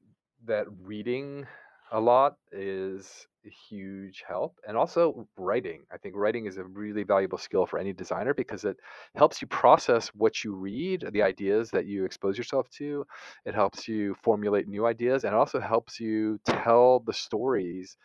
that 0.45 0.67
reading 0.83 1.47
a 1.93 2.01
lot 2.01 2.37
is 2.53 3.27
a 3.47 3.51
huge 3.51 4.25
help 4.27 4.59
and 4.67 4.77
also 4.77 5.29
writing. 5.37 5.85
I 5.93 5.99
think 5.99 6.17
writing 6.17 6.47
is 6.47 6.57
a 6.59 6.65
really 6.65 7.05
valuable 7.05 7.39
skill 7.39 7.67
for 7.67 7.79
any 7.79 7.93
designer 7.93 8.35
because 8.35 8.65
it 8.65 8.77
helps 9.17 9.43
you 9.43 9.49
process 9.49 10.09
what 10.09 10.45
you 10.45 10.55
read 10.55 11.07
the 11.13 11.23
ideas 11.23 11.71
that 11.73 11.87
you 11.87 12.05
expose 12.05 12.39
yourself 12.39 12.69
to. 12.79 13.05
It 13.45 13.55
helps 13.55 13.89
you 13.89 14.15
formulate 14.23 14.69
new 14.69 14.87
ideas 14.87 15.25
and 15.25 15.35
it 15.35 15.39
also 15.39 15.61
helps 15.61 16.01
you 16.01 16.41
tell 16.47 17.01
the 17.01 17.13
stories 17.13 17.97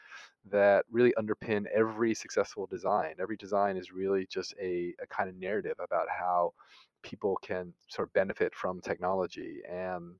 that 0.49 0.85
really 0.91 1.13
underpin 1.19 1.65
every 1.75 2.13
successful 2.13 2.67
design. 2.67 3.15
Every 3.19 3.37
design 3.37 3.77
is 3.77 3.91
really 3.91 4.27
just 4.27 4.53
a, 4.61 4.93
a 5.01 5.07
kind 5.07 5.29
of 5.29 5.35
narrative 5.35 5.75
about 5.79 6.07
how 6.09 6.53
people 7.03 7.37
can 7.43 7.73
sort 7.89 8.07
of 8.07 8.13
benefit 8.13 8.55
from 8.55 8.81
technology 8.81 9.61
and 9.69 10.19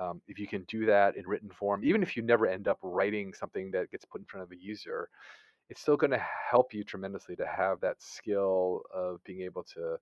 um, 0.00 0.20
if 0.26 0.38
you 0.38 0.46
can 0.46 0.62
do 0.64 0.86
that 0.86 1.16
in 1.16 1.26
written 1.26 1.50
form, 1.50 1.84
even 1.84 2.02
if 2.02 2.16
you 2.16 2.22
never 2.22 2.46
end 2.46 2.68
up 2.68 2.78
writing 2.82 3.34
something 3.34 3.70
that 3.72 3.90
gets 3.90 4.04
put 4.04 4.20
in 4.20 4.24
front 4.24 4.44
of 4.44 4.50
a 4.50 4.56
user, 4.56 5.08
it's 5.68 5.80
still 5.80 5.96
going 5.96 6.10
to 6.10 6.24
help 6.50 6.72
you 6.72 6.82
tremendously 6.82 7.36
to 7.36 7.46
have 7.46 7.80
that 7.80 8.00
skill 8.00 8.82
of 8.94 9.22
being 9.24 9.42
able 9.42 9.62
to 9.62 9.96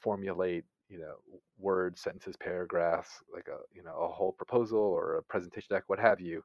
formulate, 0.00 0.64
you 0.88 0.98
know, 0.98 1.16
words, 1.58 2.00
sentences, 2.00 2.36
paragraphs, 2.36 3.10
like 3.34 3.48
a 3.48 3.58
you 3.74 3.82
know 3.82 3.96
a 4.00 4.08
whole 4.08 4.32
proposal 4.32 4.78
or 4.78 5.16
a 5.16 5.22
presentation 5.22 5.74
deck, 5.74 5.84
what 5.88 5.98
have 5.98 6.20
you, 6.20 6.42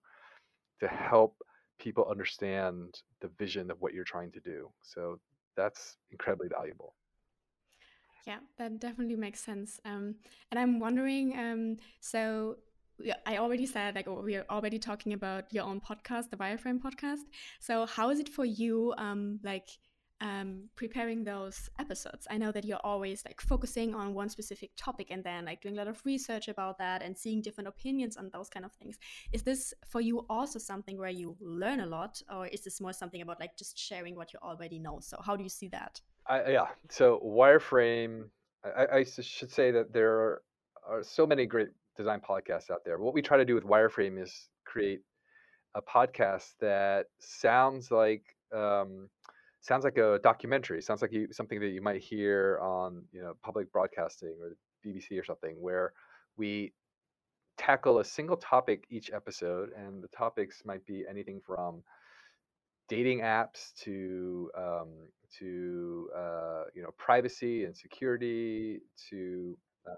to 0.79 0.88
help 0.88 1.38
people 1.79 2.07
understand 2.10 3.01
the 3.21 3.29
vision 3.38 3.69
of 3.69 3.79
what 3.79 3.93
you're 3.93 4.03
trying 4.03 4.31
to 4.31 4.39
do. 4.39 4.69
So 4.81 5.19
that's 5.55 5.97
incredibly 6.12 6.47
valuable. 6.47 6.93
Yeah, 8.25 8.39
that 8.57 8.79
definitely 8.79 9.15
makes 9.15 9.39
sense. 9.39 9.79
Um, 9.86 10.15
and 10.51 10.60
I'm 10.60 10.81
wondering, 10.81 11.38
um, 11.39 11.77
so 12.01 12.57
I 13.25 13.38
already 13.38 13.65
said 13.65 13.95
like 13.95 14.07
we 14.07 14.36
are 14.36 14.45
already 14.49 14.79
talking 14.79 15.13
about 15.13 15.53
your 15.53 15.65
own 15.65 15.79
podcast, 15.81 16.29
the 16.29 16.38
Wireframe 16.38 16.79
podcast. 16.79 17.25
So 17.60 17.86
how 17.86 18.10
is 18.10 18.19
it 18.19 18.29
for 18.29 18.45
you, 18.45 18.93
um, 18.97 19.39
like 19.43 19.69
um, 20.19 20.63
preparing 20.75 21.23
those 21.23 21.69
episodes? 21.79 22.27
I 22.29 22.38
know 22.38 22.51
that 22.51 22.65
you're 22.65 22.83
always 22.83 23.23
like 23.23 23.39
focusing 23.39 23.93
on 23.93 24.13
one 24.13 24.29
specific 24.29 24.71
topic 24.75 25.07
and 25.12 25.23
then 25.23 25.45
like 25.45 25.62
doing 25.62 25.75
a 25.75 25.77
lot 25.77 25.88
of 25.88 26.01
research 26.05 26.47
about 26.47 26.79
that 26.79 27.03
and 27.03 27.15
seeing 27.15 27.41
different 27.41 27.67
opinions 27.67 28.17
on 28.17 28.31
those 28.33 28.49
kind 28.49 28.65
of 28.65 28.71
things. 28.73 28.97
Is 29.31 29.43
this 29.43 29.73
for 29.88 30.01
you 30.01 30.25
also 30.29 30.57
something 30.57 30.97
where 30.97 31.10
you 31.10 31.38
learn 31.39 31.81
a 31.81 31.86
lot, 31.86 32.19
or 32.33 32.47
is 32.47 32.62
this 32.62 32.81
more 32.81 32.93
something 32.93 33.21
about 33.21 33.39
like 33.39 33.55
just 33.57 33.77
sharing 33.77 34.15
what 34.15 34.33
you 34.33 34.39
already 34.41 34.79
know? 34.79 34.99
So 35.01 35.17
how 35.23 35.36
do 35.36 35.43
you 35.43 35.49
see 35.49 35.67
that? 35.69 36.01
I, 36.25 36.51
yeah. 36.51 36.67
So 36.89 37.21
Wireframe, 37.23 38.23
I, 38.65 38.88
I 38.97 39.03
should 39.03 39.51
say 39.51 39.71
that 39.71 39.93
there 39.93 40.13
are, 40.13 40.41
are 40.89 41.03
so 41.03 41.27
many 41.27 41.45
great 41.45 41.69
design 41.97 42.21
podcasts 42.27 42.69
out 42.69 42.86
there. 42.86 42.99
What 42.99 43.13
we 43.13 43.21
try 43.21 43.38
to 43.38 43.45
do 43.45 43.55
with 43.55 43.63
Wireframe 43.63 44.21
is 44.21 44.49
create 44.65 45.01
a 45.75 45.81
podcast 45.81 46.53
that 46.62 47.07
sounds 47.19 47.91
like 47.91 48.23
um, 48.55 49.10
sounds 49.62 49.83
like 49.83 49.97
a 49.97 50.19
documentary. 50.23 50.81
Sounds 50.81 51.01
like 51.01 51.12
you, 51.12 51.27
something 51.31 51.60
that 51.60 51.69
you 51.69 51.81
might 51.81 52.01
hear 52.01 52.60
on 52.62 53.03
you 53.12 53.21
know 53.21 53.33
public 53.43 53.71
broadcasting 53.71 54.36
or 54.41 54.55
BBC 54.86 55.19
or 55.19 55.25
something, 55.25 55.55
where 55.60 55.93
we 56.38 56.73
tackle 57.57 57.99
a 57.99 58.05
single 58.05 58.38
topic 58.38 58.86
each 58.89 59.12
episode, 59.12 59.71
and 59.75 60.03
the 60.03 60.07
topics 60.10 60.62
might 60.65 60.86
be 60.86 61.03
anything 61.10 61.41
from 61.45 61.83
dating 62.88 63.19
apps 63.19 63.73
to 63.81 64.49
um, 64.57 64.89
to 65.39 66.10
uh, 66.15 66.63
you 66.73 66.81
know 66.81 66.91
privacy 66.97 67.65
and 67.65 67.75
security 67.75 68.79
to 69.10 69.57
um, 69.88 69.95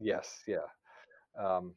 yes 0.00 0.40
yeah 0.46 0.68
um, 1.38 1.74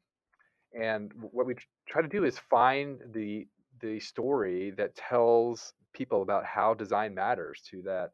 and 0.80 1.12
what 1.16 1.46
we 1.46 1.56
try 1.88 2.02
to 2.02 2.08
do 2.08 2.24
is 2.24 2.40
find 2.50 3.00
the 3.14 3.48
the 3.82 4.00
story 4.00 4.72
that 4.78 4.96
tells 4.96 5.74
people 5.94 6.22
about 6.22 6.46
how 6.46 6.74
design 6.74 7.14
matters 7.14 7.62
to 7.70 7.82
that 7.82 8.12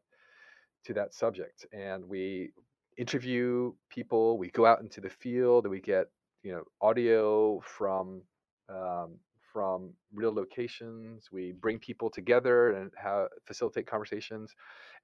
to 0.84 0.94
that 0.94 1.14
subject. 1.14 1.66
And 1.72 2.04
we 2.08 2.50
interview 2.96 3.72
people. 3.90 4.38
We 4.38 4.50
go 4.50 4.66
out 4.66 4.80
into 4.80 5.00
the 5.00 5.10
field. 5.10 5.66
We 5.66 5.80
get 5.80 6.06
you 6.42 6.52
know 6.52 6.64
audio 6.80 7.60
from 7.60 8.22
um, 8.68 9.16
from 9.52 9.90
real 10.12 10.32
locations. 10.34 11.28
We 11.32 11.52
bring 11.52 11.78
people 11.78 12.10
together 12.10 12.72
and 12.72 12.90
have, 12.96 13.28
facilitate 13.46 13.86
conversations, 13.86 14.54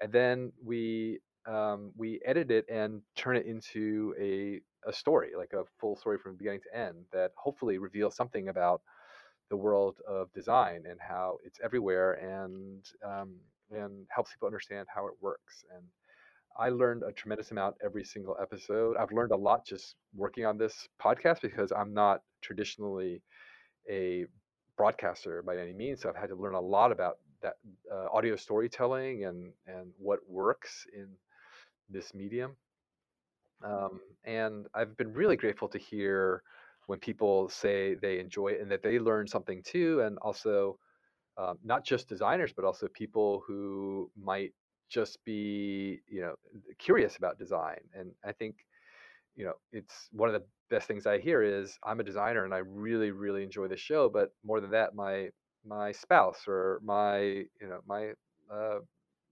and 0.01 0.13
then 0.13 0.53
we 0.63 1.21
um, 1.47 1.93
we 1.97 2.21
edit 2.25 2.51
it 2.51 2.67
and 2.71 3.03
turn 3.17 3.37
it 3.37 3.47
into 3.47 4.15
a, 4.21 4.61
a 4.89 4.93
story, 4.93 5.31
like 5.37 5.53
a 5.53 5.65
full 5.79 5.97
story 5.97 6.19
from 6.19 6.37
beginning 6.37 6.61
to 6.61 6.79
end 6.79 6.97
that 7.13 7.33
hopefully 7.37 7.79
reveals 7.79 8.17
something 8.17 8.49
about 8.49 8.83
the 9.51 9.57
world 9.57 9.99
of 10.09 10.33
design 10.33 10.85
and 10.89 10.99
how 11.01 11.39
it's 11.45 11.59
everywhere 11.63 12.15
and 12.15 12.85
um, 13.05 13.37
and 13.71 14.07
helps 14.11 14.33
people 14.33 14.47
understand 14.47 14.87
how 14.95 15.07
it 15.07 15.15
works. 15.21 15.65
And 15.75 15.85
I 16.59 16.69
learned 16.71 17.03
a 17.03 17.13
tremendous 17.13 17.51
amount 17.51 17.77
every 17.85 18.05
single 18.05 18.37
episode. 18.41 18.97
I've 18.97 19.13
learned 19.13 19.33
a 19.33 19.37
lot 19.37 19.67
just 19.67 19.97
working 20.15 20.47
on 20.47 20.57
this 20.57 20.89
podcast 21.03 21.41
because 21.43 21.73
I'm 21.73 21.93
not 21.93 22.23
traditionally 22.43 23.23
a 23.91 24.27
broadcaster 24.77 25.43
by 25.43 25.57
any 25.57 25.73
means. 25.73 26.03
So 26.03 26.09
I've 26.09 26.17
had 26.17 26.29
to 26.29 26.37
learn 26.37 26.55
a 26.55 26.61
lot 26.61 26.93
about 26.93 27.19
that 27.43 27.55
uh, 27.93 28.07
audio 28.13 28.37
storytelling 28.37 29.25
and 29.25 29.53
and 29.67 29.93
what 29.99 30.21
works 30.29 30.87
in 30.95 31.09
this 31.89 32.15
medium. 32.15 32.57
Um, 33.63 34.01
and 34.25 34.67
I've 34.75 34.97
been 34.97 35.13
really 35.13 35.37
grateful 35.37 35.69
to 35.69 35.79
hear 35.79 36.43
when 36.87 36.99
people 36.99 37.49
say 37.49 37.95
they 37.95 38.19
enjoy 38.19 38.49
it 38.49 38.61
and 38.61 38.71
that 38.71 38.83
they 38.83 38.99
learn 38.99 39.27
something 39.27 39.63
too, 39.63 40.01
and 40.01 40.19
also 40.19 40.79
um, 41.39 41.59
not 41.65 41.85
just 41.85 42.09
designers, 42.09 42.53
but 42.55 42.65
also 42.65 42.89
people 42.89 43.43
who 43.47 44.11
might 44.17 44.53
just 44.89 45.25
be, 45.25 46.01
you 46.09 46.21
know, 46.21 46.35
curious 46.79 47.17
about 47.17 47.39
design. 47.39 47.81
And 47.95 48.13
I 48.25 48.33
think, 48.33 48.57
you 49.37 49.45
know, 49.45 49.55
it's 49.73 50.09
one 50.13 50.29
of 50.29 50.35
the 50.35 50.47
best 50.71 50.89
things 50.89 51.07
I 51.07 51.19
hear 51.19 51.43
is 51.43 51.79
I'm 51.85 52.01
a 52.01 52.05
designer 52.05 52.45
and 52.45 52.55
I 52.55 52.59
really, 52.59 53.11
really 53.11 53.43
enjoy 53.43 53.69
the 53.69 53.77
show. 53.77 54.09
But 54.09 54.33
more 54.45 54.61
than 54.61 54.71
that, 54.73 54.95
my 54.95 55.31
my 55.67 55.93
spouse 55.93 56.45
or 56.49 56.81
my, 56.85 57.21
you 57.21 57.69
know, 57.69 57.81
my 57.87 58.13
uh, 58.53 58.81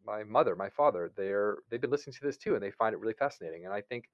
my 0.07 0.25
mother, 0.25 0.57
my 0.57 0.69
father, 0.71 1.13
they're 1.17 1.59
they've 1.71 1.81
been 1.81 1.91
listening 1.91 2.15
to 2.15 2.25
this 2.25 2.37
too, 2.37 2.55
and 2.55 2.63
they 2.63 2.71
find 2.71 2.95
it 2.95 3.01
really 3.01 3.15
fascinating. 3.15 3.65
And 3.65 3.75
I 3.75 3.81
think 3.81 4.09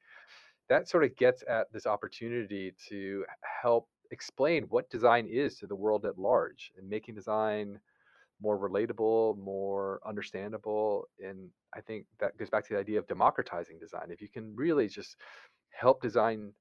that 0.69 0.89
sort 0.89 1.05
of 1.05 1.17
gets 1.17 1.43
at 1.49 1.73
this 1.73 1.87
opportunity 1.87 2.75
to 2.89 3.25
help 3.63 3.89
explain 4.11 4.65
what 4.65 4.91
design 4.91 5.27
is 5.27 5.59
to 5.59 5.67
the 5.67 5.77
world 5.77 6.05
at 6.05 6.19
large, 6.19 6.73
and 6.77 6.89
making 6.89 7.15
design 7.15 7.79
more 8.41 8.59
relatable, 8.59 9.37
more 9.39 10.01
understandable. 10.07 11.09
And 11.25 11.49
I 11.75 11.81
think 11.81 12.07
that 12.21 12.37
goes 12.39 12.51
back 12.51 12.67
to 12.69 12.75
the 12.75 12.81
idea 12.81 12.99
of 12.99 13.07
democratizing 13.09 13.79
design. 13.79 14.11
If 14.11 14.23
you 14.23 14.29
can 14.29 14.55
really 14.55 14.89
just 14.89 15.17
help 15.71 16.01
design 16.01 16.53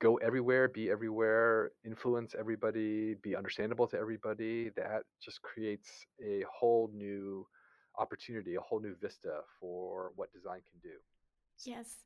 go 0.00 0.16
everywhere, 0.16 0.68
be 0.68 0.90
everywhere, 0.90 1.72
influence 1.84 2.34
everybody, 2.38 3.14
be 3.22 3.34
understandable 3.36 3.86
to 3.88 3.98
everybody, 3.98 4.70
that 4.76 5.02
just 5.20 5.42
creates 5.42 6.06
a 6.24 6.44
whole 6.50 6.90
new 6.94 7.46
opportunity, 7.98 8.54
a 8.54 8.60
whole 8.60 8.80
new 8.80 8.94
vista 9.00 9.40
for 9.60 10.12
what 10.16 10.32
design 10.32 10.60
can 10.70 10.80
do. 10.82 10.96
Yes, 11.64 11.96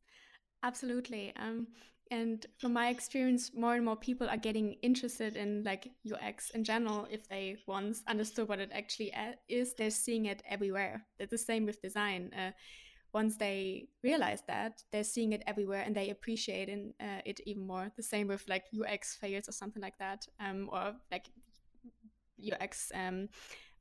absolutely. 0.62 1.33
Um, 1.37 1.68
and 2.11 2.44
from 2.59 2.74
my 2.74 2.88
experience, 2.88 3.52
more 3.55 3.74
and 3.74 3.85
more 3.85 3.96
people 3.96 4.28
are 4.28 4.37
getting 4.37 4.74
interested 4.83 5.37
in 5.37 5.62
like 5.64 5.90
UX 6.05 6.50
in 6.50 6.62
general. 6.62 7.07
If 7.11 7.26
they 7.28 7.57
once 7.66 8.02
understood 8.07 8.48
what 8.48 8.59
it 8.59 8.70
actually 8.72 9.12
is, 9.48 9.74
they're 9.74 9.90
seeing 9.90 10.26
it 10.26 10.42
everywhere. 10.48 11.07
It's 11.18 11.31
the 11.31 11.38
same 11.38 11.64
with 11.64 11.81
design. 11.81 12.31
Uh, 12.35 12.50
once 13.14 13.37
they 13.37 13.88
realize 14.02 14.42
that, 14.46 14.83
they're 14.90 15.05
seeing 15.05 15.33
it 15.33 15.42
everywhere 15.46 15.83
and 15.87 15.94
they 15.94 16.11
appreciate 16.11 16.68
in, 16.68 16.92
uh, 17.00 17.20
it 17.24 17.40
even 17.46 17.66
more. 17.66 17.90
The 17.96 18.02
same 18.02 18.28
with 18.28 18.44
like 18.48 18.64
UX 18.78 19.16
fails 19.16 19.48
or 19.48 19.52
something 19.52 19.83
like 19.83 19.98
that, 19.98 20.26
um, 20.40 20.68
or 20.72 20.94
like 21.11 21.31
UX 22.38 22.90
um, 22.94 23.28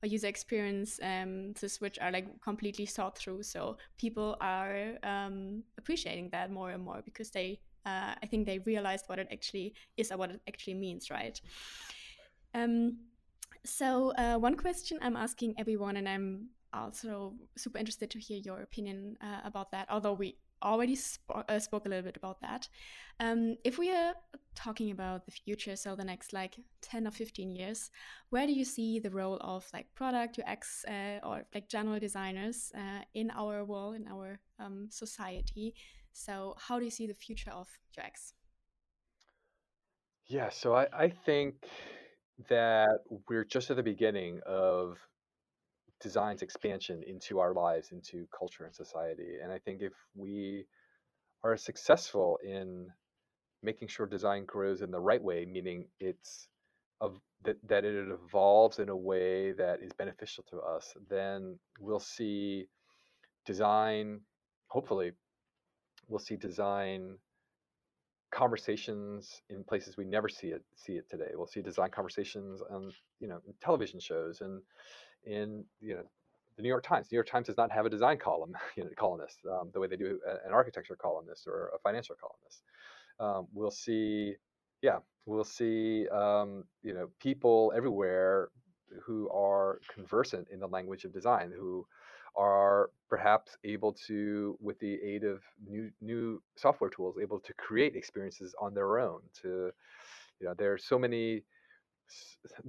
or 0.04 0.08
user 0.08 0.28
experience 0.28 1.00
um, 1.04 1.54
are 2.02 2.12
like 2.12 2.42
completely 2.42 2.86
thought 2.86 3.18
through. 3.18 3.44
So 3.44 3.78
people 3.98 4.36
are 4.42 4.94
um, 5.04 5.64
appreciating 5.78 6.30
that 6.32 6.52
more 6.52 6.72
and 6.72 6.84
more 6.84 7.02
because 7.04 7.30
they, 7.30 7.60
uh, 7.86 8.16
I 8.22 8.26
think 8.28 8.46
they 8.46 8.60
realized 8.60 9.06
what 9.08 9.20
it 9.20 9.28
actually 9.32 9.74
is 9.98 10.12
or 10.12 10.18
what 10.18 10.32
it 10.32 10.42
actually 10.48 10.76
means, 10.76 11.10
right? 11.10 11.40
Um, 12.54 12.98
so 13.64 14.12
uh, 14.18 14.38
one 14.38 14.56
question 14.56 14.98
I'm 15.02 15.16
asking 15.16 15.54
everyone, 15.58 15.98
and 15.98 16.10
I'm 16.10 16.50
also 16.74 17.34
super 17.56 17.78
interested 17.78 18.10
to 18.12 18.20
hear 18.20 18.40
your 18.40 18.62
opinion 18.62 19.18
uh, 19.22 19.42
about 19.46 19.72
that. 19.72 19.88
Although 19.90 20.14
we 20.14 20.38
already 20.63 20.95
sp- 20.95 21.45
uh, 21.47 21.60
spoke 21.60 21.86
a 21.86 21.89
little 21.89 22.04
bit 22.04 22.17
about 22.17 22.41
that. 22.41 22.67
Um, 23.19 23.58
if 23.63 23.78
we 23.78 23.91
are 23.91 24.13
talking 24.56 24.91
about 24.91 25.26
the 25.26 25.32
future, 25.32 25.76
so 25.76 25.95
the 25.95 26.04
next 26.04 26.34
like 26.34 26.56
10 26.82 27.08
or 27.08 27.12
15 27.12 27.52
years, 27.52 27.91
where 28.30 28.47
do 28.47 28.54
you 28.54 28.65
see 28.65 29.00
the 29.00 29.10
role 29.10 29.38
of 29.41 29.65
like 29.74 29.88
product 29.95 30.39
UX 30.39 30.86
uh, 30.86 31.19
or 31.24 31.43
like 31.54 31.69
general 31.69 32.00
designers 32.00 32.71
uh, 32.76 33.04
in 33.13 33.32
our 33.32 33.63
world, 33.63 33.95
in 33.95 34.08
our 34.08 34.39
um, 34.60 34.88
society? 34.89 35.76
So, 36.13 36.56
how 36.58 36.78
do 36.80 36.86
you 36.86 36.91
see 36.91 37.08
the 37.08 37.13
future 37.13 37.52
of 37.52 37.67
UX? 37.97 38.34
Yeah, 40.28 40.50
so 40.50 40.76
I, 40.76 40.88
I 40.93 41.10
think 41.10 41.56
that 42.50 43.00
we're 43.30 43.45
just 43.45 43.69
at 43.69 43.78
the 43.78 43.84
beginning 43.84 44.39
of 44.45 44.97
design's 46.02 46.42
expansion 46.42 47.04
into 47.06 47.40
our 47.40 47.54
lives, 47.54 47.92
into 47.92 48.28
culture 48.38 48.66
and 48.66 48.76
society. 48.76 49.38
And 49.42 49.52
I 49.52 49.60
think 49.60 49.82
if 49.82 49.94
we 50.16 50.66
are 51.44 51.58
successful 51.58 52.40
in 52.44 52.88
making 53.64 53.88
sure 53.88 54.06
design 54.06 54.46
grows 54.46 54.82
in 54.82 54.92
the 54.92 55.00
right 55.00 55.22
way, 55.22 55.46
meaning 55.46 55.86
it's 56.00 56.48
of 57.00 57.20
that, 57.44 57.58
that 57.68 57.86
it 57.86 58.08
evolves 58.10 58.80
in 58.80 58.90
a 58.90 58.96
way 58.96 59.52
that 59.54 59.82
is 59.82 59.92
beneficial 59.94 60.44
to 60.50 60.60
us, 60.60 60.94
then 61.10 61.58
we'll 61.80 62.00
see 62.00 62.68
design, 63.46 64.22
hopefully, 64.68 65.12
we'll 66.08 66.20
see 66.20 66.36
design 66.36 67.18
conversations 68.32 69.42
in 69.50 69.64
places 69.64 69.98
we 69.98 70.06
never 70.06 70.30
see 70.30 70.48
it 70.48 70.64
see 70.76 70.94
it 70.94 71.10
today. 71.10 71.32
We'll 71.36 71.48
see 71.48 71.62
design 71.62 71.90
conversations 71.92 72.62
on 72.72 72.92
you 73.20 73.28
know 73.28 73.40
television 73.62 74.00
shows 74.00 74.42
and 74.42 74.62
in 75.25 75.63
you 75.79 75.95
know 75.95 76.03
the 76.57 76.63
New 76.63 76.69
York 76.69 76.84
Times. 76.84 77.07
The 77.07 77.15
New 77.15 77.17
York 77.17 77.27
Times 77.27 77.47
does 77.47 77.57
not 77.57 77.71
have 77.71 77.86
a 77.86 77.89
design 77.89 78.17
column, 78.17 78.55
you 78.75 78.84
know, 78.84 78.89
columnist 78.97 79.39
um, 79.49 79.69
the 79.73 79.79
way 79.79 79.88
they 79.88 79.95
do 79.95 80.19
an 80.45 80.51
architecture 80.51 80.95
columnist 80.95 81.47
or 81.47 81.71
a 81.75 81.79
financial 81.79 82.15
columnist. 82.15 82.63
Um, 83.19 83.47
we'll 83.53 83.71
see, 83.71 84.36
yeah, 84.81 84.97
we'll 85.25 85.43
see, 85.43 86.07
um, 86.10 86.63
you 86.81 86.93
know, 86.93 87.10
people 87.19 87.71
everywhere 87.75 88.49
who 89.03 89.29
are 89.29 89.79
conversant 89.93 90.47
in 90.51 90.60
the 90.60 90.67
language 90.67 91.05
of 91.05 91.13
design, 91.13 91.51
who 91.55 91.86
are 92.36 92.89
perhaps 93.10 93.57
able 93.63 93.93
to, 94.07 94.57
with 94.62 94.79
the 94.79 94.95
aid 95.03 95.23
of 95.23 95.41
new 95.67 95.91
new 96.01 96.41
software 96.55 96.89
tools, 96.89 97.15
able 97.21 97.39
to 97.39 97.53
create 97.55 97.95
experiences 97.95 98.55
on 98.60 98.73
their 98.73 98.99
own. 98.99 99.21
To, 99.41 99.71
you 100.39 100.47
know, 100.47 100.53
there 100.57 100.73
are 100.73 100.77
so 100.77 100.97
many 100.97 101.43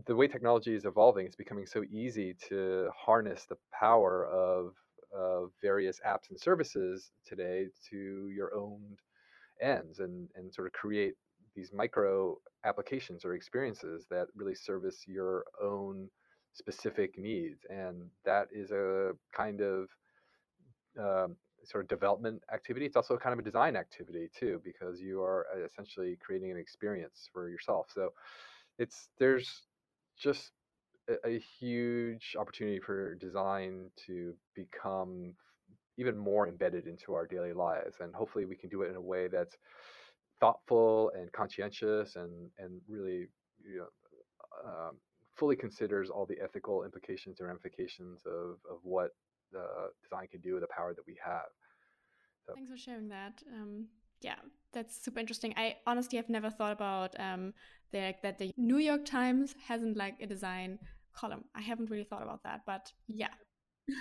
the 0.06 0.16
way 0.16 0.28
technology 0.28 0.74
is 0.74 0.84
evolving, 0.84 1.26
it's 1.26 1.36
becoming 1.36 1.66
so 1.66 1.84
easy 1.90 2.34
to 2.48 2.88
harness 2.96 3.46
the 3.48 3.56
power 3.72 4.26
of, 4.26 4.74
of 5.16 5.50
various 5.60 6.00
apps 6.06 6.30
and 6.30 6.38
services 6.38 7.12
today 7.26 7.66
to 7.90 8.30
your 8.34 8.54
own 8.54 8.80
ends 9.60 10.00
and, 10.00 10.28
and 10.34 10.52
sort 10.52 10.66
of 10.66 10.72
create 10.72 11.14
these 11.54 11.72
micro 11.72 12.36
applications 12.64 13.24
or 13.24 13.34
experiences 13.34 14.06
that 14.10 14.26
really 14.34 14.54
service 14.54 15.04
your 15.06 15.44
own 15.62 16.08
specific 16.54 17.18
needs. 17.18 17.60
And 17.68 18.10
that 18.24 18.48
is 18.52 18.70
a 18.70 19.12
kind 19.34 19.60
of 19.60 19.88
um, 20.98 21.36
sort 21.64 21.84
of 21.84 21.88
development 21.88 22.42
activity. 22.52 22.86
It's 22.86 22.96
also 22.96 23.16
kind 23.16 23.32
of 23.32 23.38
a 23.38 23.42
design 23.42 23.76
activity 23.76 24.28
too, 24.38 24.60
because 24.64 25.00
you 25.00 25.22
are 25.22 25.46
uh, 25.54 25.64
essentially 25.64 26.18
creating 26.24 26.50
an 26.50 26.56
experience 26.56 27.28
for 27.32 27.48
yourself. 27.48 27.86
So 27.94 28.10
it's 28.78 29.08
there's 29.18 29.62
just 30.18 30.50
a, 31.08 31.28
a 31.28 31.38
huge 31.60 32.34
opportunity 32.38 32.80
for 32.80 33.14
design 33.16 33.90
to 34.06 34.34
become 34.54 35.34
even 35.98 36.16
more 36.16 36.48
embedded 36.48 36.86
into 36.86 37.14
our 37.14 37.26
daily 37.26 37.52
lives 37.52 37.96
and 38.00 38.14
hopefully 38.14 38.44
we 38.44 38.56
can 38.56 38.70
do 38.70 38.82
it 38.82 38.90
in 38.90 38.96
a 38.96 39.00
way 39.00 39.28
that's 39.28 39.56
thoughtful 40.40 41.12
and 41.14 41.30
conscientious 41.32 42.16
and 42.16 42.50
and 42.58 42.80
really 42.88 43.28
you 43.64 43.78
know 43.78 43.86
um, 44.66 44.96
fully 45.36 45.56
considers 45.56 46.10
all 46.10 46.26
the 46.26 46.36
ethical 46.42 46.84
implications 46.84 47.40
and 47.40 47.48
ramifications 47.48 48.20
of, 48.26 48.58
of 48.70 48.78
what 48.82 49.10
the 49.52 49.64
design 50.02 50.26
can 50.30 50.40
do 50.40 50.54
with 50.54 50.62
the 50.62 50.68
power 50.74 50.94
that 50.94 51.06
we 51.06 51.16
have 51.24 51.50
so. 52.46 52.54
thanks 52.54 52.70
for 52.70 52.76
sharing 52.76 53.08
that 53.08 53.42
um, 53.54 53.86
yeah 54.22 54.36
that's 54.72 55.04
super 55.04 55.20
interesting. 55.20 55.52
I 55.56 55.76
honestly 55.86 56.16
have 56.16 56.28
never 56.28 56.50
thought 56.50 56.72
about 56.72 57.14
um, 57.20 57.52
the, 57.92 58.14
that 58.22 58.38
the 58.38 58.52
new 58.56 58.78
york 58.78 59.04
times 59.04 59.54
hasn't 59.66 59.96
like 59.96 60.16
a 60.20 60.26
design 60.26 60.78
column. 61.14 61.44
I 61.54 61.60
haven't 61.60 61.90
really 61.90 62.04
thought 62.04 62.22
about 62.22 62.42
that 62.44 62.62
but 62.66 62.92
yeah. 63.06 63.34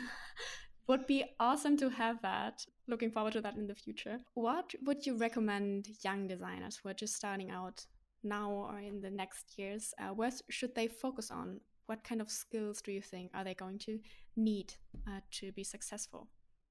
Would 0.88 1.07
be 1.07 1.23
awesome 1.39 1.77
to 1.77 1.89
have 1.89 2.21
that. 2.21 2.65
Looking 2.88 3.12
forward 3.12 3.34
to 3.34 3.41
that 3.41 3.55
in 3.55 3.67
the 3.67 3.75
future. 3.75 4.17
What 4.34 4.73
would 4.84 5.05
you 5.05 5.15
recommend 5.15 5.88
young 6.03 6.27
designers 6.27 6.77
who 6.77 6.89
are 6.89 6.93
just 6.93 7.15
starting 7.15 7.49
out 7.51 7.86
now 8.23 8.51
or 8.51 8.79
in 8.79 9.01
the 9.01 9.10
next 9.10 9.57
years 9.57 9.93
uh, 9.99 10.13
where 10.13 10.31
should 10.49 10.75
they 10.75 10.88
focus 10.88 11.31
on? 11.31 11.60
What 11.86 12.03
kind 12.03 12.21
of 12.21 12.29
skills 12.29 12.81
do 12.81 12.91
you 12.91 13.01
think 13.01 13.31
are 13.34 13.43
they 13.43 13.53
going 13.53 13.79
to 13.79 13.99
need 14.36 14.73
uh, 15.07 15.19
to 15.39 15.51
be 15.51 15.63
successful? 15.63 16.27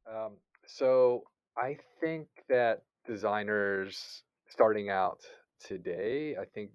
Um, 0.06 0.32
so 0.66 1.24
i 1.56 1.76
think 2.00 2.28
that 2.48 2.82
designers 3.06 4.22
starting 4.48 4.90
out 4.90 5.20
today, 5.60 6.36
I 6.40 6.44
think 6.44 6.70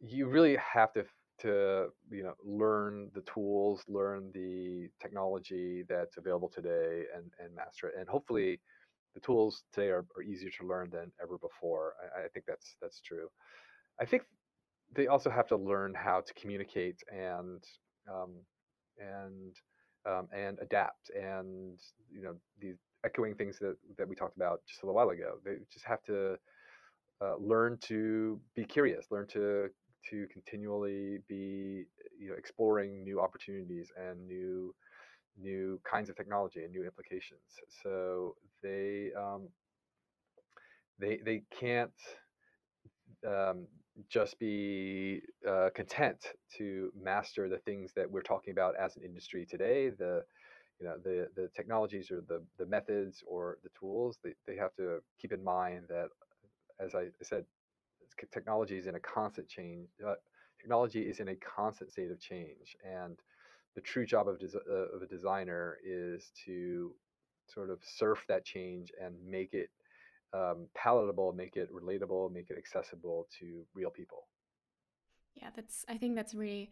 you 0.00 0.28
really 0.28 0.56
have 0.56 0.92
to 0.92 1.04
to 1.40 1.86
you 2.10 2.24
know 2.24 2.34
learn 2.44 3.10
the 3.14 3.22
tools, 3.22 3.82
learn 3.88 4.30
the 4.34 4.88
technology 5.00 5.84
that's 5.88 6.16
available 6.16 6.50
today, 6.52 7.04
and 7.14 7.30
and 7.38 7.54
master 7.54 7.88
it. 7.88 7.94
And 7.98 8.08
hopefully, 8.08 8.60
the 9.14 9.20
tools 9.20 9.62
today 9.72 9.88
are, 9.88 10.04
are 10.16 10.22
easier 10.22 10.50
to 10.60 10.66
learn 10.66 10.90
than 10.90 11.12
ever 11.22 11.38
before. 11.38 11.94
I, 12.16 12.24
I 12.24 12.28
think 12.28 12.46
that's 12.46 12.76
that's 12.80 13.00
true. 13.00 13.28
I 14.00 14.04
think 14.04 14.22
they 14.94 15.06
also 15.06 15.30
have 15.30 15.46
to 15.48 15.56
learn 15.56 15.94
how 15.94 16.20
to 16.20 16.34
communicate 16.34 16.96
and 17.12 17.62
um, 18.12 18.34
and 18.98 19.54
um, 20.06 20.28
and 20.34 20.58
adapt 20.60 21.10
and 21.10 21.78
you 22.10 22.22
know 22.22 22.34
these 22.60 22.76
echoing 23.04 23.34
things 23.34 23.58
that, 23.60 23.76
that 23.96 24.08
we 24.08 24.14
talked 24.14 24.36
about 24.36 24.60
just 24.66 24.82
a 24.82 24.86
little 24.86 24.96
while 24.96 25.10
ago. 25.10 25.38
They 25.44 25.56
just 25.72 25.84
have 25.84 26.02
to 26.04 26.36
uh, 27.20 27.36
learn 27.38 27.78
to 27.82 28.40
be 28.54 28.64
curious, 28.64 29.06
learn 29.10 29.26
to 29.28 29.68
to 30.10 30.26
continually 30.32 31.18
be 31.28 31.84
you 32.18 32.28
know 32.28 32.34
exploring 32.36 33.04
new 33.04 33.20
opportunities 33.20 33.90
and 33.96 34.26
new 34.26 34.74
new 35.40 35.80
kinds 35.88 36.08
of 36.08 36.16
technology 36.16 36.62
and 36.62 36.72
new 36.72 36.84
implications. 36.84 37.40
So 37.82 38.36
they 38.62 39.10
um, 39.16 39.48
they 40.98 41.20
they 41.24 41.42
can't 41.50 41.90
um, 43.26 43.66
just 44.08 44.38
be 44.38 45.20
uh, 45.48 45.70
content 45.74 46.18
to 46.56 46.92
master 47.00 47.48
the 47.48 47.58
things 47.58 47.92
that 47.96 48.10
we're 48.10 48.22
talking 48.22 48.52
about 48.52 48.74
as 48.76 48.96
an 48.96 49.02
industry 49.02 49.46
today. 49.46 49.90
The 49.90 50.22
you 50.80 50.86
know 50.86 50.96
the 51.02 51.28
the 51.34 51.48
technologies 51.54 52.10
or 52.10 52.22
the 52.28 52.42
the 52.58 52.66
methods 52.66 53.22
or 53.26 53.58
the 53.62 53.70
tools 53.78 54.18
they, 54.22 54.34
they 54.46 54.56
have 54.56 54.74
to 54.76 55.00
keep 55.20 55.32
in 55.32 55.42
mind 55.42 55.84
that 55.88 56.08
as 56.80 56.94
i 56.94 57.06
said 57.22 57.44
technology 58.32 58.76
is 58.76 58.86
in 58.86 58.96
a 58.96 59.00
constant 59.00 59.48
change 59.48 59.88
uh, 60.06 60.14
technology 60.60 61.02
is 61.02 61.20
in 61.20 61.28
a 61.28 61.36
constant 61.36 61.90
state 61.90 62.10
of 62.10 62.20
change 62.20 62.76
and 62.84 63.18
the 63.74 63.80
true 63.80 64.04
job 64.04 64.28
of, 64.28 64.40
des- 64.40 64.58
uh, 64.68 64.96
of 64.96 65.02
a 65.02 65.06
designer 65.06 65.78
is 65.84 66.32
to 66.44 66.92
sort 67.46 67.70
of 67.70 67.78
surf 67.84 68.24
that 68.28 68.44
change 68.44 68.90
and 69.00 69.14
make 69.24 69.54
it 69.54 69.70
um, 70.34 70.66
palatable 70.74 71.32
make 71.32 71.56
it 71.56 71.72
relatable 71.72 72.32
make 72.32 72.50
it 72.50 72.58
accessible 72.58 73.26
to 73.38 73.64
real 73.74 73.90
people. 73.90 74.26
Yeah 75.34 75.48
that's 75.54 75.84
i 75.88 75.96
think 75.96 76.16
that's 76.16 76.34
really 76.34 76.70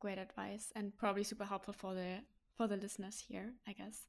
great 0.00 0.18
advice 0.18 0.72
and 0.74 0.96
probably 0.96 1.22
super 1.22 1.44
helpful 1.44 1.72
for 1.72 1.94
the 1.94 2.18
for 2.56 2.66
the 2.66 2.76
listeners 2.76 3.24
here, 3.26 3.52
I 3.66 3.72
guess. 3.72 4.06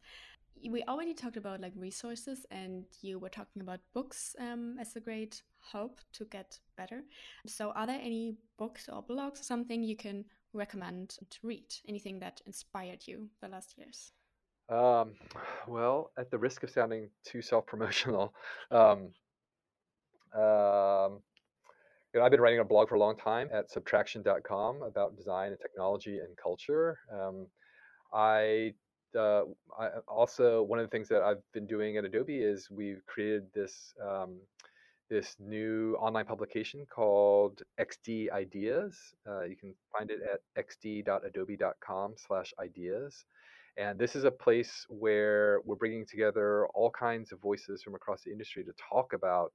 We 0.69 0.83
already 0.83 1.13
talked 1.13 1.37
about 1.37 1.61
like 1.61 1.73
resources, 1.75 2.45
and 2.51 2.85
you 3.01 3.19
were 3.19 3.29
talking 3.29 3.61
about 3.61 3.79
books 3.93 4.35
um, 4.39 4.77
as 4.79 4.95
a 4.95 4.99
great 4.99 5.41
help 5.71 5.99
to 6.13 6.25
get 6.25 6.59
better. 6.77 7.01
So, 7.47 7.71
are 7.71 7.87
there 7.87 7.99
any 8.01 8.37
books 8.57 8.87
or 8.87 9.03
blogs 9.03 9.41
or 9.41 9.43
something 9.43 9.83
you 9.83 9.97
can 9.97 10.25
recommend 10.53 11.17
to 11.29 11.39
read? 11.41 11.73
Anything 11.87 12.19
that 12.19 12.41
inspired 12.45 13.07
you 13.07 13.29
the 13.41 13.49
last 13.49 13.75
years? 13.77 14.13
Um, 14.69 15.13
well, 15.67 16.11
at 16.17 16.31
the 16.31 16.37
risk 16.37 16.63
of 16.63 16.69
sounding 16.69 17.09
too 17.25 17.41
self-promotional, 17.41 18.33
um, 18.71 19.09
um, 20.33 21.19
you 22.13 22.19
know, 22.19 22.25
I've 22.25 22.31
been 22.31 22.41
writing 22.41 22.59
a 22.59 22.63
blog 22.63 22.89
for 22.89 22.95
a 22.95 22.99
long 22.99 23.17
time 23.17 23.49
at 23.51 23.71
subtraction.com 23.71 24.83
about 24.83 25.17
design 25.17 25.51
and 25.51 25.59
technology 25.59 26.19
and 26.19 26.37
culture. 26.37 26.99
Um, 27.11 27.47
I, 28.13 28.73
uh, 29.17 29.43
I 29.77 29.89
also 30.07 30.63
one 30.63 30.79
of 30.79 30.85
the 30.85 30.89
things 30.89 31.09
that 31.09 31.21
I've 31.21 31.43
been 31.53 31.67
doing 31.67 31.97
at 31.97 32.05
Adobe 32.05 32.37
is 32.37 32.69
we've 32.69 33.05
created 33.05 33.43
this 33.53 33.93
um, 34.03 34.39
this 35.09 35.35
new 35.39 35.95
online 35.99 36.25
publication 36.25 36.85
called 36.89 37.61
XD 37.79 38.31
Ideas. 38.31 38.97
Uh, 39.27 39.43
you 39.43 39.55
can 39.55 39.75
find 39.95 40.09
it 40.09 40.19
at 40.21 40.39
xd.adobe.com/ideas. 40.65 43.25
And 43.75 43.97
this 43.97 44.15
is 44.15 44.23
a 44.23 44.31
place 44.31 44.85
where 44.87 45.59
we're 45.65 45.75
bringing 45.75 46.05
together 46.05 46.67
all 46.75 46.91
kinds 46.91 47.31
of 47.31 47.41
voices 47.41 47.81
from 47.81 47.95
across 47.95 48.21
the 48.23 48.31
industry 48.31 48.63
to 48.63 48.71
talk 48.89 49.13
about 49.13 49.51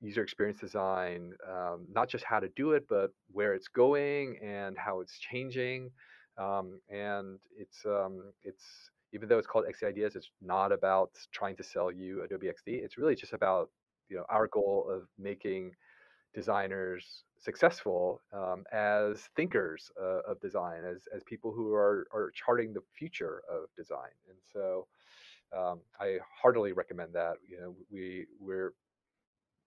user 0.00 0.22
experience 0.22 0.58
design, 0.58 1.34
um, 1.48 1.86
not 1.92 2.08
just 2.08 2.24
how 2.24 2.40
to 2.40 2.48
do 2.56 2.72
it, 2.72 2.86
but 2.88 3.10
where 3.30 3.54
it's 3.54 3.68
going 3.68 4.38
and 4.42 4.76
how 4.78 5.00
it's 5.00 5.18
changing. 5.18 5.90
Um, 6.38 6.80
and 6.88 7.38
it's 7.56 7.84
um, 7.86 8.32
it's 8.42 8.90
even 9.12 9.28
though 9.28 9.38
it's 9.38 9.46
called 9.46 9.66
XD 9.66 9.86
Ideas, 9.88 10.16
it's 10.16 10.30
not 10.42 10.72
about 10.72 11.10
trying 11.32 11.56
to 11.56 11.62
sell 11.62 11.90
you 11.92 12.22
Adobe 12.24 12.48
XD. 12.48 12.82
It's 12.84 12.98
really 12.98 13.14
just 13.14 13.32
about 13.32 13.70
you 14.08 14.16
know 14.16 14.24
our 14.28 14.48
goal 14.48 14.86
of 14.90 15.02
making 15.18 15.72
designers 16.34 17.24
successful 17.40 18.20
um, 18.32 18.64
as 18.72 19.28
thinkers 19.36 19.90
uh, 20.00 20.20
of 20.28 20.40
design, 20.40 20.84
as 20.84 21.02
as 21.14 21.22
people 21.24 21.52
who 21.52 21.72
are 21.72 22.06
are 22.12 22.32
charting 22.34 22.72
the 22.72 22.82
future 22.98 23.42
of 23.50 23.68
design. 23.76 24.10
And 24.28 24.38
so 24.52 24.86
um, 25.56 25.80
I 26.00 26.18
heartily 26.42 26.72
recommend 26.72 27.12
that. 27.14 27.34
You 27.48 27.60
know, 27.60 27.76
we 27.90 28.26
we're 28.40 28.74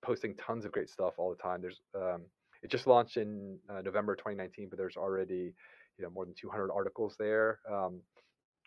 posting 0.01 0.36
tons 0.36 0.65
of 0.65 0.72
great 0.72 0.89
stuff 0.89 1.13
all 1.18 1.30
the 1.30 1.41
time. 1.41 1.61
There's 1.61 1.82
um, 1.95 2.24
it 2.61 2.70
just 2.70 2.88
launched 2.88 3.18
in 3.18 3.57
uh, 3.70 3.82
November 3.82 4.15
2019, 4.15 4.68
but 4.70 4.78
there's 4.78 4.97
already 4.97 5.53
you 5.97 6.05
know 6.05 6.11
more 6.11 6.25
than 6.25 6.33
200 6.33 6.71
articles 6.71 7.15
there, 7.17 7.59
um, 7.71 8.01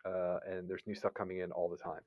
uh, 0.04 0.38
and 0.48 0.68
there's 0.68 0.82
new 0.86 0.94
stuff 0.94 1.14
coming 1.14 1.40
in 1.40 1.52
all 1.52 1.68
the 1.68 1.76
time. 1.76 2.00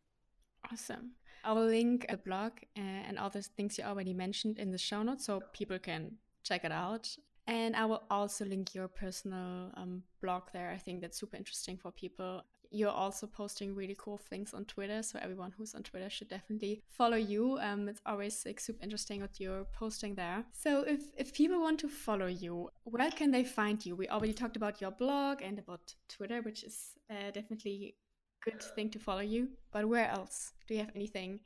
Awesome. 0.71 1.11
I 1.43 1.51
will 1.51 1.65
link 1.65 2.05
the 2.09 2.17
blog 2.17 2.53
uh, 2.77 2.81
and 3.07 3.19
all 3.19 3.29
those 3.29 3.47
things 3.47 3.77
you 3.77 3.83
already 3.83 4.13
mentioned 4.13 4.59
in 4.59 4.71
the 4.71 4.77
show 4.77 5.03
notes 5.03 5.25
so 5.25 5.41
people 5.51 5.77
can 5.77 6.13
check 6.43 6.63
it 6.63 6.71
out. 6.71 7.09
And 7.47 7.75
I 7.75 7.83
will 7.85 8.03
also 8.09 8.45
link 8.45 8.73
your 8.73 8.87
personal 8.87 9.71
um, 9.75 10.03
blog 10.21 10.43
there. 10.53 10.71
I 10.71 10.77
think 10.77 11.01
that's 11.01 11.19
super 11.19 11.35
interesting 11.35 11.77
for 11.77 11.91
people. 11.91 12.43
You're 12.75 12.89
also 12.89 13.27
posting 13.27 13.75
really 13.75 13.95
cool 13.99 14.17
things 14.17 14.51
on 14.51 14.65
Twitter, 14.65 15.03
so 15.03 15.19
everyone 15.21 15.53
who's 15.55 15.75
on 15.75 15.83
Twitter 15.83 16.09
should 16.09 16.27
definitely 16.27 16.81
follow 16.89 17.17
you. 17.17 17.59
Um, 17.61 17.87
it's 17.87 18.01
always 18.03 18.43
like, 18.47 18.59
super 18.59 18.83
interesting 18.83 19.21
what 19.21 19.39
you're 19.39 19.65
posting 19.73 20.15
there. 20.15 20.43
So 20.51 20.81
if 20.81 21.01
if 21.15 21.35
people 21.35 21.61
want 21.61 21.79
to 21.81 21.87
follow 21.87 22.25
you, 22.25 22.71
where 22.83 23.11
can 23.11 23.29
they 23.29 23.43
find 23.43 23.85
you? 23.85 23.95
We 23.95 24.07
already 24.09 24.33
talked 24.33 24.55
about 24.55 24.81
your 24.81 24.89
blog 24.89 25.43
and 25.43 25.59
about 25.59 25.93
Twitter, 26.09 26.41
which 26.41 26.63
is 26.63 26.93
uh, 27.11 27.29
definitely 27.31 27.95
good 28.43 28.63
thing 28.75 28.89
to 28.89 28.99
follow 28.99 29.21
you. 29.21 29.49
But 29.71 29.87
where 29.87 30.09
else? 30.09 30.53
Do 30.67 30.73
you 30.73 30.79
have 30.79 30.95
anything? 30.95 31.41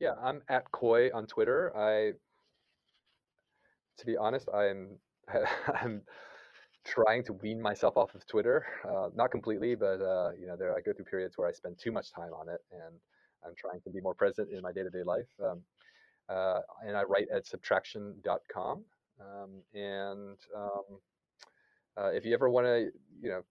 Yeah, 0.00 0.14
I'm 0.22 0.40
at 0.48 0.72
Khoi 0.72 1.10
on 1.12 1.26
Twitter. 1.26 1.76
I, 1.76 2.12
to 3.98 4.06
be 4.06 4.16
honest, 4.16 4.48
I'm 4.54 4.98
I'm 5.82 6.02
trying 6.86 7.24
to 7.24 7.32
wean 7.34 7.60
myself 7.60 7.96
off 7.96 8.14
of 8.14 8.26
Twitter. 8.26 8.64
Uh, 8.88 9.08
not 9.14 9.30
completely, 9.30 9.74
but 9.74 10.00
uh, 10.00 10.30
you 10.38 10.46
know, 10.46 10.56
there 10.56 10.76
I 10.76 10.80
go 10.80 10.92
through 10.92 11.06
periods 11.06 11.36
where 11.36 11.48
I 11.48 11.52
spend 11.52 11.78
too 11.78 11.92
much 11.92 12.12
time 12.12 12.32
on 12.32 12.48
it, 12.48 12.60
and 12.72 12.94
I'm 13.44 13.54
trying 13.56 13.80
to 13.82 13.90
be 13.90 14.00
more 14.00 14.14
present 14.14 14.50
in 14.50 14.62
my 14.62 14.72
day-to-day 14.72 15.02
life. 15.04 15.28
Um, 15.44 15.62
uh, 16.28 16.60
and 16.86 16.96
I 16.96 17.02
write 17.02 17.28
at 17.34 17.46
subtraction.com. 17.46 18.84
Um, 19.20 19.50
and 19.74 20.36
um, 20.54 21.00
uh, 21.96 22.08
if 22.08 22.24
you 22.24 22.34
ever 22.34 22.50
want 22.50 22.66
to, 22.66 22.90
you 23.20 23.30
know, 23.30 23.42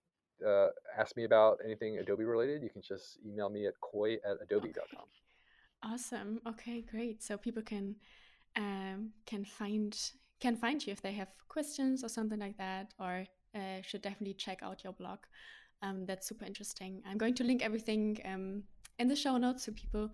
uh, 0.45 0.69
ask 0.99 1.15
me 1.15 1.23
about 1.23 1.57
anything 1.63 1.97
Adobe 1.97 2.25
related, 2.25 2.61
you 2.61 2.69
can 2.69 2.81
just 2.81 3.17
email 3.25 3.49
me 3.49 3.65
at 3.67 3.73
khoi 3.79 4.15
at 4.15 4.37
adobe.com. 4.41 4.83
Okay. 4.93 5.93
Awesome. 5.93 6.41
Okay, 6.47 6.81
great. 6.81 7.23
So 7.23 7.37
people 7.37 7.63
can 7.63 7.95
um, 8.55 9.11
can 9.25 9.45
find 9.45 9.97
can 10.39 10.55
find 10.55 10.85
you 10.85 10.91
if 10.91 11.01
they 11.01 11.13
have 11.13 11.29
questions 11.47 12.03
or 12.03 12.09
something 12.09 12.39
like 12.39 12.57
that, 12.57 12.93
or 12.99 13.25
uh, 13.55 13.81
should 13.81 14.01
definitely 14.01 14.33
check 14.33 14.59
out 14.61 14.83
your 14.83 14.93
blog. 14.93 15.19
Um, 15.81 16.05
that's 16.05 16.27
super 16.27 16.45
interesting. 16.45 17.01
I'm 17.09 17.17
going 17.17 17.35
to 17.35 17.43
link 17.43 17.63
everything 17.63 18.19
um, 18.25 18.63
in 18.99 19.07
the 19.07 19.15
show 19.15 19.37
notes 19.37 19.65
so 19.65 19.71
people 19.71 20.09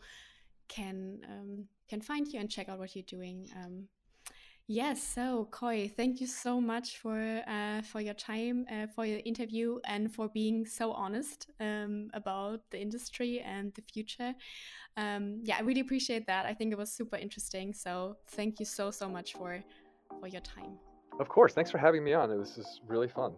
can 0.67 1.19
um, 1.29 1.65
can 1.89 2.01
find 2.01 2.27
you 2.27 2.39
and 2.39 2.49
check 2.49 2.69
out 2.69 2.79
what 2.79 2.95
you're 2.95 3.03
doing. 3.03 3.47
Um, 3.55 3.87
Yes, 4.67 5.03
so 5.03 5.49
Khoi, 5.51 5.91
thank 5.97 6.21
you 6.21 6.27
so 6.27 6.61
much 6.61 6.97
for 6.99 7.43
uh, 7.45 7.81
for 7.81 7.99
your 7.99 8.13
time, 8.13 8.65
uh, 8.71 8.87
for 8.87 9.05
your 9.05 9.19
interview, 9.25 9.79
and 9.85 10.13
for 10.13 10.29
being 10.29 10.65
so 10.65 10.93
honest 10.93 11.49
um, 11.59 12.09
about 12.13 12.61
the 12.69 12.79
industry 12.79 13.41
and 13.41 13.73
the 13.73 13.81
future. 13.81 14.33
Um, 14.95 15.41
yeah, 15.43 15.57
I 15.57 15.61
really 15.61 15.81
appreciate 15.81 16.25
that. 16.27 16.45
I 16.45 16.53
think 16.53 16.71
it 16.71 16.77
was 16.77 16.89
super 16.89 17.17
interesting. 17.17 17.73
So 17.73 18.15
thank 18.27 18.61
you 18.61 18.65
so 18.65 18.91
so 18.91 19.09
much 19.09 19.33
for 19.33 19.61
for 20.19 20.27
your 20.27 20.41
time. 20.41 20.77
Of 21.19 21.29
course, 21.29 21.53
thanks 21.53 21.69
for 21.69 21.77
having 21.77 22.03
me 22.03 22.13
on. 22.13 22.31
It 22.31 22.37
was 22.37 22.55
just 22.55 22.81
really 22.87 23.07
fun. 23.07 23.33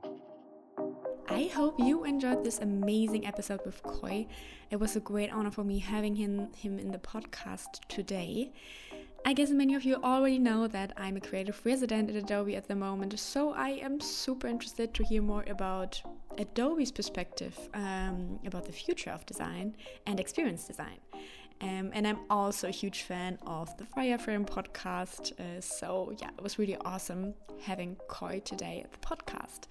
I 1.30 1.50
hope 1.54 1.80
you 1.80 2.04
enjoyed 2.04 2.44
this 2.44 2.60
amazing 2.60 3.26
episode 3.26 3.62
with 3.66 3.82
Khoi. 3.82 4.28
It 4.72 4.76
was 4.76 4.96
a 4.96 5.00
great 5.00 5.32
honor 5.32 5.52
for 5.52 5.64
me 5.64 5.80
having 5.80 6.16
him 6.16 6.52
him 6.54 6.78
in 6.80 6.92
the 6.92 6.98
podcast 6.98 7.80
today. 7.88 8.52
I 9.26 9.32
guess 9.32 9.52
many 9.52 9.74
of 9.74 9.86
you 9.86 9.96
already 10.04 10.38
know 10.38 10.68
that 10.68 10.92
I'm 10.98 11.16
a 11.16 11.22
creative 11.22 11.62
resident 11.64 12.10
at 12.10 12.18
Adobe 12.18 12.58
at 12.58 12.68
the 12.68 12.76
moment, 12.76 13.18
so 13.18 13.54
I 13.54 13.70
am 13.70 14.02
super 14.02 14.48
interested 14.48 14.94
to 14.96 15.04
hear 15.04 15.22
more 15.22 15.46
about 15.48 16.02
Adobe's 16.38 16.92
perspective 16.92 17.58
um, 17.74 18.40
about 18.46 18.66
the 18.66 18.74
future 18.74 19.12
of 19.12 19.26
design 19.26 19.78
and 20.06 20.20
experience 20.20 20.66
design. 20.66 21.00
Um, 21.62 21.92
and 21.94 22.06
I'm 22.06 22.20
also 22.30 22.68
a 22.68 22.72
huge 22.72 23.04
fan 23.04 23.38
of 23.48 23.76
the 23.78 23.86
Wireframe 23.98 24.46
podcast, 24.46 25.32
uh, 25.40 25.62
so 25.62 26.14
yeah, 26.20 26.30
it 26.38 26.44
was 26.44 26.60
really 26.60 26.78
awesome 26.78 27.34
having 27.62 27.96
Khoi 28.08 28.42
today 28.44 28.82
at 28.84 28.92
the 28.92 28.98
podcast. 29.00 29.68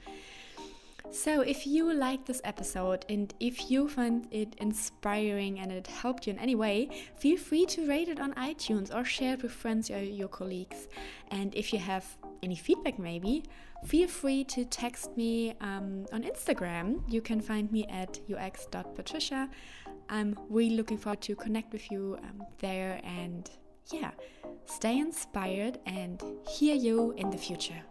So, 1.11 1.43
if 1.43 1.67
you 1.67 1.93
liked 1.93 2.27
this 2.27 2.41
episode 2.43 3.05
and 3.11 3.35
if 3.39 3.71
you 3.71 3.87
found 3.87 4.29
it 4.31 4.55
inspiring 4.59 5.59
and 5.59 5.71
it 5.71 5.87
helped 5.87 6.27
you 6.27 6.33
in 6.33 6.39
any 6.39 6.55
way, 6.55 6.89
feel 7.17 7.37
free 7.37 7.67
to 7.67 7.87
rate 7.87 8.09
it 8.09 8.19
on 8.19 8.33
iTunes 8.33 8.95
or 8.95 9.05
share 9.05 9.35
it 9.35 9.43
with 9.43 9.53
friends 9.53 9.91
or 9.91 10.03
your 10.03 10.29
colleagues. 10.29 10.89
And 11.31 11.55
if 11.55 11.71
you 11.73 11.81
have 11.81 12.17
any 12.43 12.57
feedback, 12.57 12.99
maybe, 12.99 13.45
feel 13.87 14.09
free 14.09 14.45
to 14.45 14.65
text 14.65 15.17
me 15.17 15.55
um, 15.61 16.07
on 16.13 16.23
Instagram. 16.25 17.03
You 17.09 17.21
can 17.21 17.41
find 17.41 17.71
me 17.71 17.87
at 17.87 18.19
ux.patricia. 18.31 19.49
I'm 20.09 20.37
really 20.49 20.77
looking 20.77 20.99
forward 20.99 21.21
to 21.23 21.37
connect 21.37 21.73
with 21.73 21.91
you 21.91 22.19
um, 22.23 22.43
there 22.59 23.01
and 23.05 23.49
yeah, 23.93 24.11
stay 24.67 24.99
inspired 24.99 25.79
and 25.87 26.23
hear 26.49 26.75
you 26.75 27.13
in 27.13 27.31
the 27.31 27.39
future. 27.39 27.83